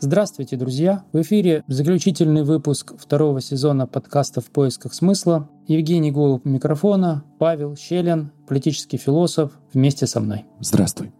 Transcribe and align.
Здравствуйте, 0.00 0.56
друзья! 0.56 1.02
В 1.12 1.20
эфире 1.22 1.64
заключительный 1.66 2.44
выпуск 2.44 2.94
второго 2.96 3.40
сезона 3.40 3.88
подкаста 3.88 4.40
«В 4.40 4.44
поисках 4.44 4.94
смысла». 4.94 5.48
Евгений 5.66 6.12
Голуб 6.12 6.46
у 6.46 6.48
микрофона, 6.48 7.24
Павел 7.40 7.74
Щелин, 7.74 8.30
политический 8.46 8.96
философ, 8.96 9.58
вместе 9.72 10.06
со 10.06 10.20
мной. 10.20 10.44
Здравствуй. 10.60 11.10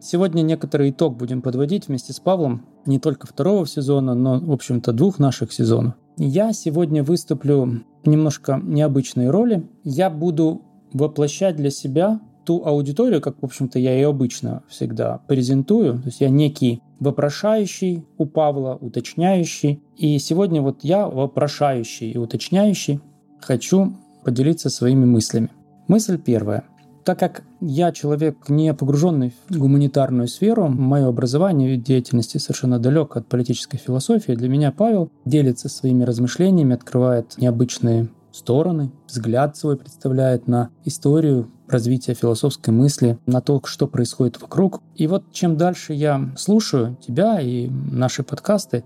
Сегодня 0.00 0.42
некоторый 0.42 0.90
итог 0.90 1.16
будем 1.16 1.42
подводить 1.42 1.88
вместе 1.88 2.12
с 2.12 2.20
Павлом 2.20 2.64
не 2.86 3.00
только 3.00 3.26
второго 3.26 3.66
сезона, 3.66 4.14
но, 4.14 4.38
в 4.38 4.52
общем-то, 4.52 4.92
двух 4.92 5.18
наших 5.18 5.52
сезонов. 5.52 5.94
Я 6.16 6.52
сегодня 6.52 7.02
выступлю 7.02 7.82
в 8.04 8.08
немножко 8.08 8.60
необычной 8.62 9.30
роли. 9.30 9.68
Я 9.82 10.10
буду 10.10 10.62
воплощать 10.92 11.56
для 11.56 11.70
себя 11.70 12.20
ту 12.44 12.64
аудиторию, 12.64 13.20
как, 13.20 13.42
в 13.42 13.44
общем-то, 13.44 13.80
я 13.80 13.98
и 13.98 14.02
обычно 14.04 14.62
всегда 14.68 15.18
презентую. 15.26 15.94
То 15.94 16.06
есть 16.06 16.20
я 16.20 16.30
некий 16.30 16.82
вопрошающий 17.00 18.04
у 18.16 18.26
Павла, 18.26 18.76
уточняющий. 18.80 19.82
И 19.96 20.18
сегодня 20.18 20.62
вот 20.62 20.82
я, 20.82 21.06
вопрошающий 21.06 22.10
и 22.10 22.18
уточняющий, 22.18 23.00
хочу 23.40 23.92
поделиться 24.24 24.70
своими 24.70 25.04
мыслями. 25.04 25.50
Мысль 25.86 26.18
первая. 26.18 26.64
Так 27.04 27.18
как 27.18 27.42
я 27.62 27.90
человек 27.92 28.50
не 28.50 28.74
погруженный 28.74 29.32
в 29.48 29.58
гуманитарную 29.58 30.28
сферу, 30.28 30.68
мое 30.68 31.08
образование 31.08 31.74
и 31.74 31.78
деятельности 31.78 32.36
совершенно 32.36 32.78
далек 32.78 33.16
от 33.16 33.26
политической 33.26 33.78
философии, 33.78 34.32
для 34.32 34.48
меня 34.50 34.72
Павел 34.72 35.10
делится 35.24 35.70
своими 35.70 36.04
размышлениями, 36.04 36.74
открывает 36.74 37.38
необычные 37.38 38.10
стороны, 38.30 38.92
взгляд 39.06 39.56
свой 39.56 39.78
представляет 39.78 40.48
на 40.48 40.68
историю 40.84 41.50
развития 41.68 42.14
философской 42.14 42.72
мысли, 42.72 43.18
на 43.26 43.40
то, 43.40 43.60
что 43.64 43.86
происходит 43.86 44.40
вокруг. 44.40 44.80
И 44.96 45.06
вот 45.06 45.24
чем 45.32 45.56
дальше 45.56 45.92
я 45.92 46.30
слушаю 46.36 46.96
тебя 47.06 47.40
и 47.40 47.68
наши 47.68 48.22
подкасты, 48.22 48.84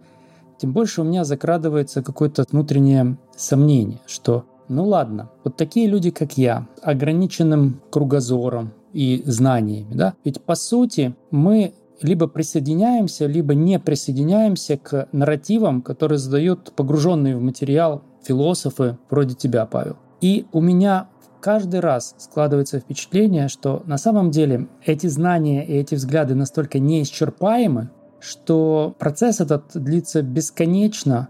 тем 0.59 0.73
больше 0.73 1.01
у 1.01 1.05
меня 1.05 1.25
закрадывается 1.25 2.03
какое-то 2.03 2.45
внутреннее 2.51 3.17
сомнение, 3.37 4.01
что 4.07 4.45
ну 4.69 4.87
ладно, 4.87 5.29
вот 5.45 5.57
такие 5.57 5.87
люди, 5.87 6.11
как 6.11 6.39
я, 6.39 6.67
ограниченным 6.83 7.81
кругозором 7.91 8.73
и 8.93 9.23
знаниями, 9.27 9.93
да, 9.93 10.15
ведь 10.25 10.41
по 10.41 10.55
сути 10.55 11.15
мы 11.31 11.75
либо 12.01 12.27
присоединяемся, 12.27 13.27
либо 13.27 13.55
не 13.55 13.79
присоединяемся 13.79 14.77
к 14.77 15.09
нарративам, 15.13 15.83
которые 15.83 16.19
задают 16.19 16.73
погруженные 16.75 17.37
в 17.37 17.43
материал 17.43 18.03
философы 18.23 18.99
вроде 19.11 19.35
тебя, 19.35 19.67
Павел. 19.67 19.97
И 20.21 20.47
у 20.53 20.61
меня 20.61 21.09
каждый 21.43 21.81
раз 21.81 22.15
складывается 22.19 22.79
впечатление, 22.79 23.49
что 23.49 23.83
на 23.85 23.99
самом 23.99 24.31
деле 24.31 24.69
эти 24.87 25.09
знания 25.09 25.67
и 25.67 25.73
эти 25.73 25.97
взгляды 25.97 26.35
настолько 26.35 26.79
неисчерпаемы, 26.79 27.91
что 28.21 28.95
процесс 28.99 29.41
этот 29.41 29.65
длится 29.75 30.23
бесконечно 30.23 31.29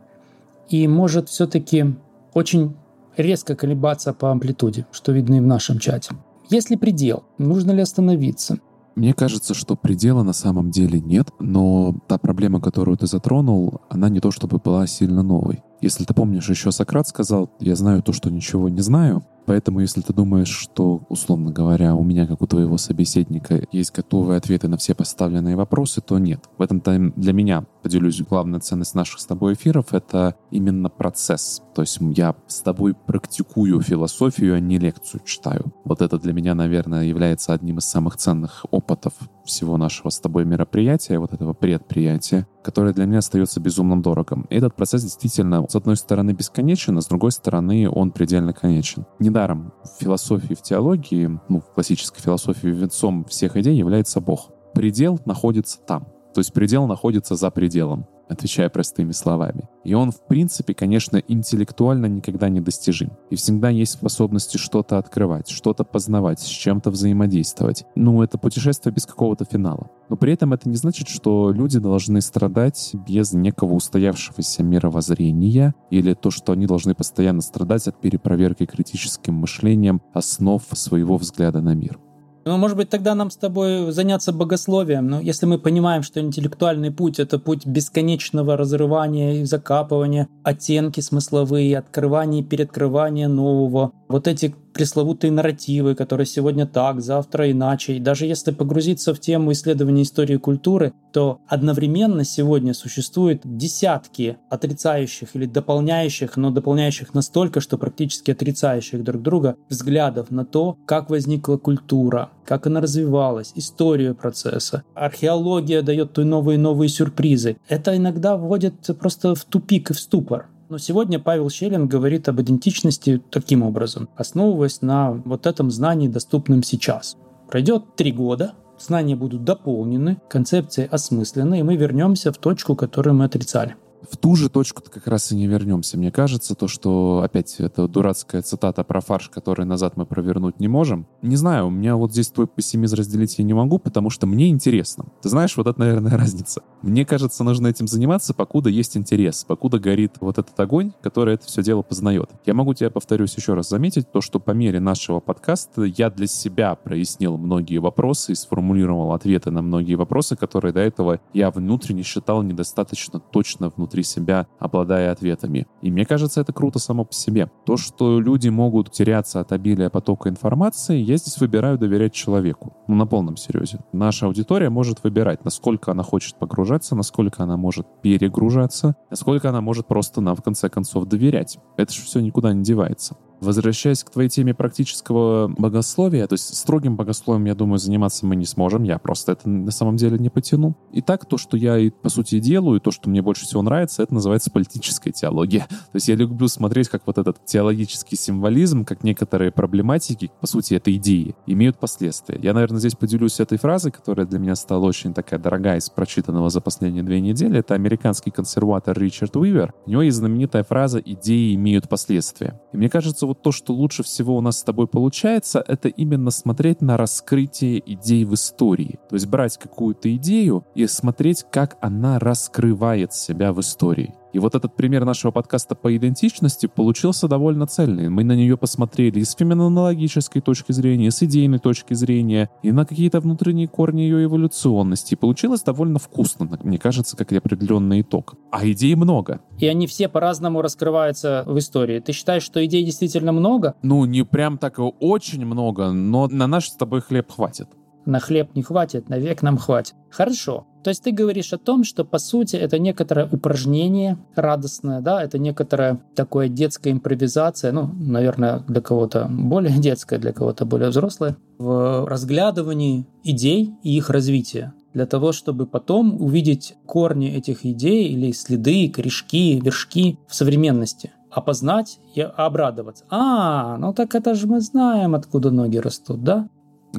и 0.69 0.87
может 0.87 1.31
все-таки 1.31 1.97
очень 2.35 2.77
резко 3.17 3.57
колебаться 3.57 4.13
по 4.13 4.31
амплитуде, 4.31 4.87
что 4.93 5.13
видно 5.13 5.37
и 5.37 5.41
в 5.41 5.47
нашем 5.47 5.79
чате. 5.79 6.15
Есть 6.51 6.69
ли 6.69 6.77
предел? 6.77 7.25
Нужно 7.39 7.71
ли 7.73 7.81
остановиться? 7.81 8.59
Мне 8.95 9.15
кажется, 9.15 9.55
что 9.55 9.75
предела 9.75 10.23
на 10.23 10.35
самом 10.35 10.71
деле 10.71 11.01
нет, 11.01 11.29
но 11.39 11.95
та 12.09 12.19
проблема, 12.19 12.61
которую 12.61 12.99
ты 12.99 13.07
затронул, 13.07 13.81
она 13.89 14.11
не 14.11 14.21
то 14.21 14.31
чтобы 14.31 14.59
была 14.59 14.87
сильно 14.87 15.23
новой. 15.23 15.63
Если 15.81 16.05
ты 16.05 16.13
помнишь, 16.13 16.51
еще 16.51 16.71
Сократ 16.71 17.09
сказал, 17.09 17.51
я 17.59 17.75
знаю 17.75 18.03
то, 18.03 18.13
что 18.13 18.31
ничего 18.31 18.69
не 18.69 18.83
знаю, 18.83 19.25
Поэтому, 19.47 19.81
если 19.81 20.01
ты 20.01 20.13
думаешь, 20.13 20.49
что, 20.49 21.03
условно 21.09 21.51
говоря, 21.51 21.95
у 21.95 22.03
меня, 22.03 22.27
как 22.27 22.43
у 22.43 22.47
твоего 22.47 22.79
собеседника, 22.79 23.63
есть 23.73 23.95
готовые 23.95 24.39
ответы 24.39 24.69
на 24.69 24.77
все 24.77 24.95
поставленные 24.95 25.57
вопросы, 25.57 26.01
то 26.01 26.19
нет. 26.19 26.45
В 26.59 26.63
этом-то 26.63 27.13
для 27.17 27.33
меня, 27.33 27.65
поделюсь, 27.83 28.23
главная 28.23 28.61
ценность 28.61 28.95
наших 28.95 29.21
с 29.21 29.27
тобой 29.27 29.55
эфиров— 29.55 29.87
это 29.93 30.37
именно 30.51 30.89
процесс. 30.89 31.63
То 31.75 31.83
есть 31.83 31.99
я 32.01 32.35
с 32.47 32.61
тобой 32.61 32.95
практикую 32.95 33.81
философию, 33.81 34.55
а 34.55 34.61
не 34.61 34.79
лекцию 34.79 35.23
читаю. 35.25 35.73
Вот 35.85 36.03
это 36.03 36.19
для 36.19 36.33
меня, 36.33 36.55
наверное, 36.55 37.05
является 37.05 37.53
одним 37.53 37.79
из 37.79 37.85
самых 37.85 38.17
ценных 38.17 38.65
опытов 38.71 39.15
всего 39.45 39.77
нашего 39.77 40.11
с 40.11 40.21
тобой 40.21 40.45
мероприятия, 40.45 41.19
вот 41.19 41.33
этого 41.33 41.53
предприятия, 41.53 42.47
которое 42.63 42.93
для 42.95 43.07
меня 43.07 43.19
остается 43.19 43.61
безумно 43.61 44.01
дорогим. 44.01 44.47
И 44.51 44.57
этот 44.57 44.77
процесс 44.77 45.03
действительно, 45.03 45.67
с 45.69 45.75
одной 45.75 45.97
стороны, 45.97 46.33
бесконечен, 46.33 46.97
а 46.99 47.01
с 47.01 47.07
другой 47.07 47.33
стороны, 47.33 47.89
он 47.91 48.13
предельно 48.13 48.53
конечен. 48.53 49.05
Недаром 49.33 49.73
в 49.83 49.99
философии, 49.99 50.53
в 50.53 50.61
теологии, 50.61 51.41
ну, 51.49 51.61
в 51.61 51.73
классической 51.73 52.21
философии 52.21 52.67
венцом 52.67 53.25
всех 53.25 53.57
идей 53.57 53.75
является 53.75 54.21
Бог. 54.21 54.51
Предел 54.75 55.19
находится 55.25 55.81
там. 55.81 56.07
То 56.35 56.41
есть 56.41 56.53
предел 56.53 56.87
находится 56.87 57.37
за 57.37 57.51
пределом 57.51 58.07
отвечая 58.33 58.69
простыми 58.69 59.13
словами. 59.13 59.69
И 59.85 59.95
он, 59.95 60.11
в 60.11 60.27
принципе, 60.27 60.75
конечно, 60.75 61.19
интеллектуально 61.29 62.07
никогда 62.07 62.49
не 62.49 62.61
достижим. 62.61 63.13
И 63.31 63.37
всегда 63.37 63.69
есть 63.71 63.93
способности 63.93 64.57
что-то 64.57 64.99
открывать, 64.99 65.49
что-то 65.49 65.85
познавать, 65.85 66.41
с 66.41 66.47
чем-то 66.47 66.91
взаимодействовать. 66.91 67.85
Ну, 67.95 68.23
это 68.23 68.39
путешествие 68.39 68.93
без 68.93 69.07
какого-то 69.07 69.45
финала. 69.45 69.91
Но 70.09 70.17
при 70.17 70.33
этом 70.33 70.53
это 70.53 70.69
не 70.69 70.77
значит, 70.77 71.09
что 71.09 71.53
люди 71.53 71.79
должны 71.79 72.21
страдать 72.21 72.95
без 73.07 73.33
некого 73.33 73.75
устоявшегося 73.75 74.63
мировоззрения 74.63 75.75
или 75.91 76.15
то, 76.15 76.31
что 76.31 76.53
они 76.53 76.67
должны 76.67 76.95
постоянно 76.95 77.41
страдать 77.41 77.87
от 77.89 78.01
перепроверки 78.01 78.67
критическим 78.67 79.35
мышлением 79.35 80.03
основ 80.13 80.63
своего 80.73 81.17
взгляда 81.17 81.61
на 81.61 81.75
мир. 81.75 81.99
Ну, 82.45 82.57
может 82.57 82.77
быть, 82.77 82.91
тогда 82.91 83.15
нам 83.15 83.31
с 83.31 83.37
тобой 83.37 83.93
заняться 83.93 84.33
богословием. 84.33 85.07
Но 85.07 85.21
если 85.21 85.47
мы 85.47 85.59
понимаем, 85.59 86.03
что 86.03 86.21
интеллектуальный 86.21 86.91
путь— 86.91 87.19
это 87.21 87.39
путь 87.39 87.67
бесконечного 87.67 88.57
разрывания 88.57 89.41
и 89.41 89.45
закапывания, 89.45 90.29
оттенки 90.43 91.01
смысловые, 91.01 91.79
открывания 91.79 92.41
и 92.41 92.45
переоткрывания 92.45 93.29
нового, 93.29 93.93
вот 94.09 94.27
эти 94.27 94.55
пресловутые 94.73 95.31
нарративы, 95.31 95.95
которые 95.95 96.27
сегодня 96.27 96.67
так, 96.67 97.01
завтра 97.01 97.51
иначе. 97.51 97.97
И 97.97 98.01
даже 98.01 98.27
если 98.27 98.51
погрузиться 98.51 99.15
в 99.15 99.21
тему 99.21 99.53
исследования 99.53 100.03
истории 100.03 100.37
культуры, 100.37 100.93
то 101.13 101.41
одновременно 101.47 102.25
сегодня 102.25 102.75
существует 102.75 103.43
десятки 103.45 104.39
отрицающих 104.51 105.29
или 105.35 105.47
дополняющих, 105.47 106.37
но 106.37 106.51
дополняющих 106.51 107.15
настолько, 107.15 107.61
что 107.61 107.79
практически 107.79 108.31
отрицающих 108.31 109.05
друг 109.05 109.23
друга 109.23 109.57
взглядов 109.69 110.31
на 110.31 110.45
то, 110.45 110.77
как 110.87 111.11
возникла 111.11 111.57
культура, 111.57 112.31
как 112.45 112.67
она 112.67 112.81
развивалась, 112.81 113.53
историю 113.55 114.15
процесса. 114.15 114.83
Археология 114.95 115.83
дает 115.83 116.13
то 116.13 116.25
новые 116.25 116.57
и 116.57 116.61
новые 116.61 116.89
сюрпризы. 116.89 117.57
Это 117.69 117.97
иногда 117.97 118.37
вводит 118.37 118.75
просто 118.99 119.35
в 119.35 119.45
тупик 119.45 119.91
и 119.91 119.95
в 119.95 120.01
ступор. 120.01 120.49
Но 120.73 120.79
сегодня 120.79 121.19
Павел 121.19 121.51
Щелин 121.51 121.87
говорит 121.87 122.31
об 122.31 122.41
идентичности 122.41 123.23
таким 123.29 123.63
образом, 123.63 124.09
основываясь 124.17 124.81
на 124.81 125.13
вот 125.13 125.47
этом 125.47 125.71
знании, 125.71 126.09
доступном 126.09 126.63
сейчас. 126.63 127.19
Пройдет 127.51 127.95
три 127.95 128.11
года, 128.11 128.55
знания 128.79 129.15
будут 129.15 129.45
дополнены, 129.45 130.17
концепции 130.31 130.89
осмыслены, 130.91 131.61
и 131.61 131.63
мы 131.63 131.77
вернемся 131.77 132.33
в 132.33 132.39
точку, 132.39 132.75
которую 132.75 133.17
мы 133.17 133.27
отрицали 133.27 133.77
в 134.11 134.17
ту 134.17 134.37
же 134.37 134.49
точку 134.49 134.83
как 134.83 135.07
раз 135.07 135.33
и 135.33 135.37
не 135.37 135.47
вернемся. 135.47 135.97
Мне 135.97 136.11
кажется, 136.11 136.55
то, 136.55 136.69
что 136.69 137.23
опять 137.25 137.57
это 137.59 137.89
дурацкая 137.89 138.43
цитата 138.43 138.85
про 138.85 139.01
фарш, 139.01 139.29
который 139.29 139.65
назад 139.67 139.97
мы 139.97 140.07
провернуть 140.07 140.61
не 140.61 140.69
можем. 140.69 141.07
Не 141.23 141.37
знаю, 141.37 141.67
у 141.69 141.71
меня 141.71 141.97
вот 141.97 142.13
здесь 142.13 142.29
твой 142.29 142.47
пессимизм 142.47 142.97
разделить 142.97 143.39
я 143.39 143.45
не 143.45 143.55
могу, 143.55 143.79
потому 143.79 144.11
что 144.11 144.27
мне 144.27 144.49
интересно. 144.49 145.07
Ты 145.23 145.29
знаешь, 145.29 145.57
вот 145.57 145.67
это, 145.67 145.79
наверное, 145.79 146.13
разница. 146.19 146.63
Мне 146.83 147.05
кажется, 147.05 147.45
нужно 147.45 147.69
этим 147.69 147.87
заниматься, 147.87 148.35
покуда 148.35 148.69
есть 148.69 148.97
интерес, 148.97 149.45
покуда 149.45 149.79
горит 149.79 150.17
вот 150.21 150.39
этот 150.39 150.59
огонь, 150.59 150.93
который 151.01 151.35
это 151.35 151.47
все 151.47 151.63
дело 151.63 151.83
познает. 151.83 152.31
Я 152.45 152.55
могу 152.55 152.75
тебе, 152.75 152.91
повторюсь, 152.91 153.35
еще 153.37 153.55
раз 153.55 153.69
заметить, 153.69 154.11
то, 154.11 154.21
что 154.21 154.41
по 154.41 154.51
мере 154.51 154.81
нашего 154.81 155.21
подкаста 155.21 155.83
я 155.83 156.11
для 156.11 156.27
себя 156.27 156.75
прояснил 156.75 157.37
многие 157.37 157.79
вопросы 157.79 158.33
и 158.33 158.35
сформулировал 158.35 159.13
ответы 159.13 159.51
на 159.51 159.63
многие 159.63 159.95
вопросы, 159.95 160.37
которые 160.37 160.73
до 160.73 160.81
этого 160.81 161.21
я 161.33 161.51
внутренне 161.51 162.03
считал 162.03 162.43
недостаточно 162.43 163.21
точно 163.21 163.71
внутри 163.75 163.92
внутри 163.93 164.03
себя, 164.03 164.47
обладая 164.59 165.13
ответами. 165.13 165.67
И 165.83 165.91
мне 165.91 166.07
кажется, 166.07 166.41
это 166.41 166.53
круто 166.53 166.79
само 166.79 167.05
по 167.05 167.13
себе. 167.13 167.51
То, 167.67 167.77
что 167.77 168.21
люди 168.21 168.49
могут 168.49 168.91
теряться 168.91 169.41
от 169.41 169.53
обилия 169.53 169.91
потока 169.91 170.29
информации, 170.29 170.97
я 170.97 171.17
здесь 171.17 171.39
выбираю 171.39 171.79
доверять 171.79 172.15
человеку. 172.15 172.73
Ну, 172.89 172.95
на 172.95 173.07
полном 173.07 173.37
серьезе. 173.37 173.81
Наша 173.93 174.27
аудитория 174.27 174.71
может 174.71 175.05
выбирать, 175.05 175.45
насколько 175.45 175.91
она 175.91 176.03
хочет 176.03 176.39
погружаться, 176.39 176.97
насколько 176.97 177.43
она 177.43 177.57
может 177.57 177.87
перегружаться, 178.03 178.95
насколько 179.11 179.51
она 179.51 179.61
может 179.61 179.87
просто 179.87 180.21
нам, 180.21 180.37
в 180.37 180.43
конце 180.43 180.69
концов, 180.71 181.05
доверять. 181.07 181.59
Это 181.77 181.93
же 181.93 182.03
все 182.03 182.21
никуда 182.21 182.53
не 182.55 182.63
девается. 182.63 183.17
Возвращаясь 183.43 184.05
к 184.05 184.11
твоей 184.11 184.29
теме 184.29 184.55
практического 184.55 185.49
богословия, 185.49 186.29
то 186.29 186.35
есть 186.35 186.57
строгим 186.57 186.95
богословием, 186.95 187.45
я 187.47 187.57
думаю, 187.57 187.79
заниматься 187.79 188.25
мы 188.25 188.37
не 188.37 188.45
сможем, 188.45 188.85
я 188.85 188.99
просто 188.99 189.33
это 189.33 189.49
на 189.49 189.73
самом 189.73 189.97
деле 189.97 190.17
не 190.17 190.31
потяну. 190.31 190.77
И 190.93 191.03
так, 191.03 191.27
то, 191.27 191.37
что 191.39 191.57
я, 191.57 191.91
по 192.03 192.09
сути, 192.09 192.39
делаю, 192.39 192.81
то, 192.81 192.93
что 192.93 193.11
мне 193.11 193.21
больше 193.21 193.45
всего 193.45 193.63
нравится, 193.63 194.05
это 194.05 194.15
называется 194.15 194.53
политическая 194.53 195.11
теология. 195.11 195.67
То 195.69 195.95
есть 195.95 196.07
я 196.07 196.15
люблю 196.15 196.47
смотреть, 196.47 196.89
как 196.89 197.03
вот 197.05 197.19
этот 197.19 197.45
теологический 197.45 198.17
символизм, 198.17 198.85
как 198.85 199.03
некоторые 199.03 199.51
проблематики, 199.51 200.31
по 200.41 200.47
сути, 200.47 200.75
это 200.75 200.95
идеи, 200.95 201.35
имеют 201.49 201.79
последствия. 201.79 202.39
Я, 202.41 202.55
наверное, 202.55 202.79
здесь 202.79 202.95
поделюсь 202.95 203.41
этой 203.41 203.59
фразой, 203.59 203.91
которая 203.91 204.25
для 204.25 204.39
меня 204.39 204.55
стала 204.55 204.87
очень 204.87 205.15
такая 205.15 205.41
дорогая 205.41 205.79
из 205.79 205.91
прочитанного 205.91 206.49
за 206.49 206.61
последние 206.61 207.03
две 207.03 207.21
недели. 207.21 207.59
Это 207.59 207.75
американский 207.75 208.31
консерватор 208.31 208.97
Ричард 208.97 209.35
Уивер. 209.35 209.75
У 209.85 209.91
него 209.91 210.03
есть 210.03 210.19
знаменитая 210.19 210.63
фраза 210.63 211.01
«идеи 211.01 211.57
имеют 211.57 211.89
последствия». 211.89 212.62
И 212.73 212.77
мне 212.77 212.89
кажется, 212.89 213.27
вот 213.27 213.43
то, 213.43 213.53
что 213.53 213.73
лучше 213.75 214.03
всего 214.03 214.37
у 214.37 214.41
нас 214.41 214.59
с 214.59 214.63
тобой 214.63 214.87
получается, 214.87 215.63
это 215.67 215.89
именно 215.89 216.31
смотреть 216.31 216.81
на 216.81 216.97
раскрытие 216.97 217.83
идей 217.93 218.25
в 218.25 218.35
истории. 218.35 218.99
То 219.09 219.17
есть 219.17 219.27
брать 219.27 219.59
какую-то 219.59 220.15
идею 220.17 220.65
и 220.75 220.87
смотреть, 220.87 221.45
как 221.51 221.77
она 221.81 222.19
раскрывает 222.19 223.13
себя 223.13 223.53
в 223.53 223.61
истории. 223.61 224.15
И 224.33 224.39
вот 224.39 224.55
этот 224.55 224.75
пример 224.77 225.05
нашего 225.05 225.31
подкаста 225.31 225.75
по 225.75 225.95
идентичности 225.95 226.67
получился 226.67 227.29
довольно 227.29 227.67
цельный. 227.67 228.09
Мы 228.09 228.25
на 228.25 228.33
нее 228.33 228.57
посмотрели 228.57 229.21
и 229.21 229.25
с 229.25 229.35
феноменологической 229.35 230.41
точки 230.41 230.73
зрения, 230.73 231.09
и 231.09 231.11
с 231.11 231.23
идейной 231.23 231.59
точки 231.59 231.95
зрения, 231.95 232.51
и 232.63 232.73
на 232.73 232.87
какие-то 232.87 233.21
внутренние 233.21 233.69
корни 233.69 234.03
ее 234.03 234.25
эволюционности. 234.25 235.15
И 235.15 235.17
получилось 235.17 235.63
довольно 235.63 235.99
вкусно, 235.99 236.49
мне 236.63 236.79
кажется, 236.79 237.17
как 237.17 237.33
определенный 237.33 238.03
итог. 238.03 238.35
А 238.51 238.67
идей 238.67 238.95
много. 238.95 239.41
И 239.59 239.67
они 239.67 239.87
все 239.87 240.09
по-разному 240.09 240.63
раскрываются 240.63 241.45
в 241.47 241.59
истории. 241.59 242.01
Ты 242.01 242.13
считаешь, 242.13 242.43
что 242.43 242.65
идей 242.65 242.85
действительно 242.85 243.33
много? 243.33 243.75
Ну, 243.83 244.05
не 244.05 244.25
прям 244.25 244.59
так 244.59 244.79
очень 244.79 245.45
много, 245.47 245.93
но 245.93 246.29
на 246.29 246.47
наш 246.47 246.69
с 246.69 246.77
тобой 246.77 247.01
хлеб 247.01 247.31
хватит 247.31 247.69
на 248.05 248.21
хлеб 248.21 248.55
не 248.55 248.63
хватит, 248.63 249.09
на 249.09 249.19
век 249.19 249.43
нам 249.43 249.57
хватит. 249.57 249.95
Хорошо. 250.11 250.67
То 250.83 250.91
есть 250.91 251.05
ты 251.05 251.13
говоришь 251.13 251.53
о 251.53 251.59
том, 251.59 251.85
что 251.85 252.05
по 252.05 252.19
сути 252.19 252.57
это 252.57 252.79
некоторое 252.79 253.27
упражнение 253.27 254.19
радостное, 254.35 255.01
да, 255.01 255.23
это 255.23 255.39
некоторая 255.39 256.01
такое 256.15 256.49
детская 256.49 256.91
импровизация, 256.91 257.73
ну, 257.73 257.91
наверное, 257.95 258.61
для 258.67 258.81
кого-то 258.81 259.29
более 259.31 259.77
детская, 259.79 260.19
для 260.19 260.33
кого-то 260.33 260.65
более 260.65 260.89
взрослая, 260.89 261.37
в 261.59 262.07
разглядывании 262.07 263.07
идей 263.23 263.75
и 263.83 263.97
их 263.97 264.11
развития 264.11 264.75
для 264.93 265.07
того, 265.07 265.33
чтобы 265.33 265.67
потом 265.67 266.21
увидеть 266.21 266.75
корни 266.87 267.33
этих 267.33 267.65
идей 267.65 268.09
или 268.09 268.33
следы, 268.33 268.91
корешки, 268.91 269.59
вершки 269.61 270.19
в 270.29 270.35
современности 270.35 271.13
опознать 271.31 271.99
и 272.15 272.21
обрадоваться. 272.21 273.05
А, 273.09 273.79
ну 273.79 273.95
так 273.95 274.15
это 274.15 274.35
же 274.35 274.47
мы 274.47 274.61
знаем, 274.61 275.15
откуда 275.15 275.51
ноги 275.51 275.79
растут, 275.79 276.23
да? 276.23 276.49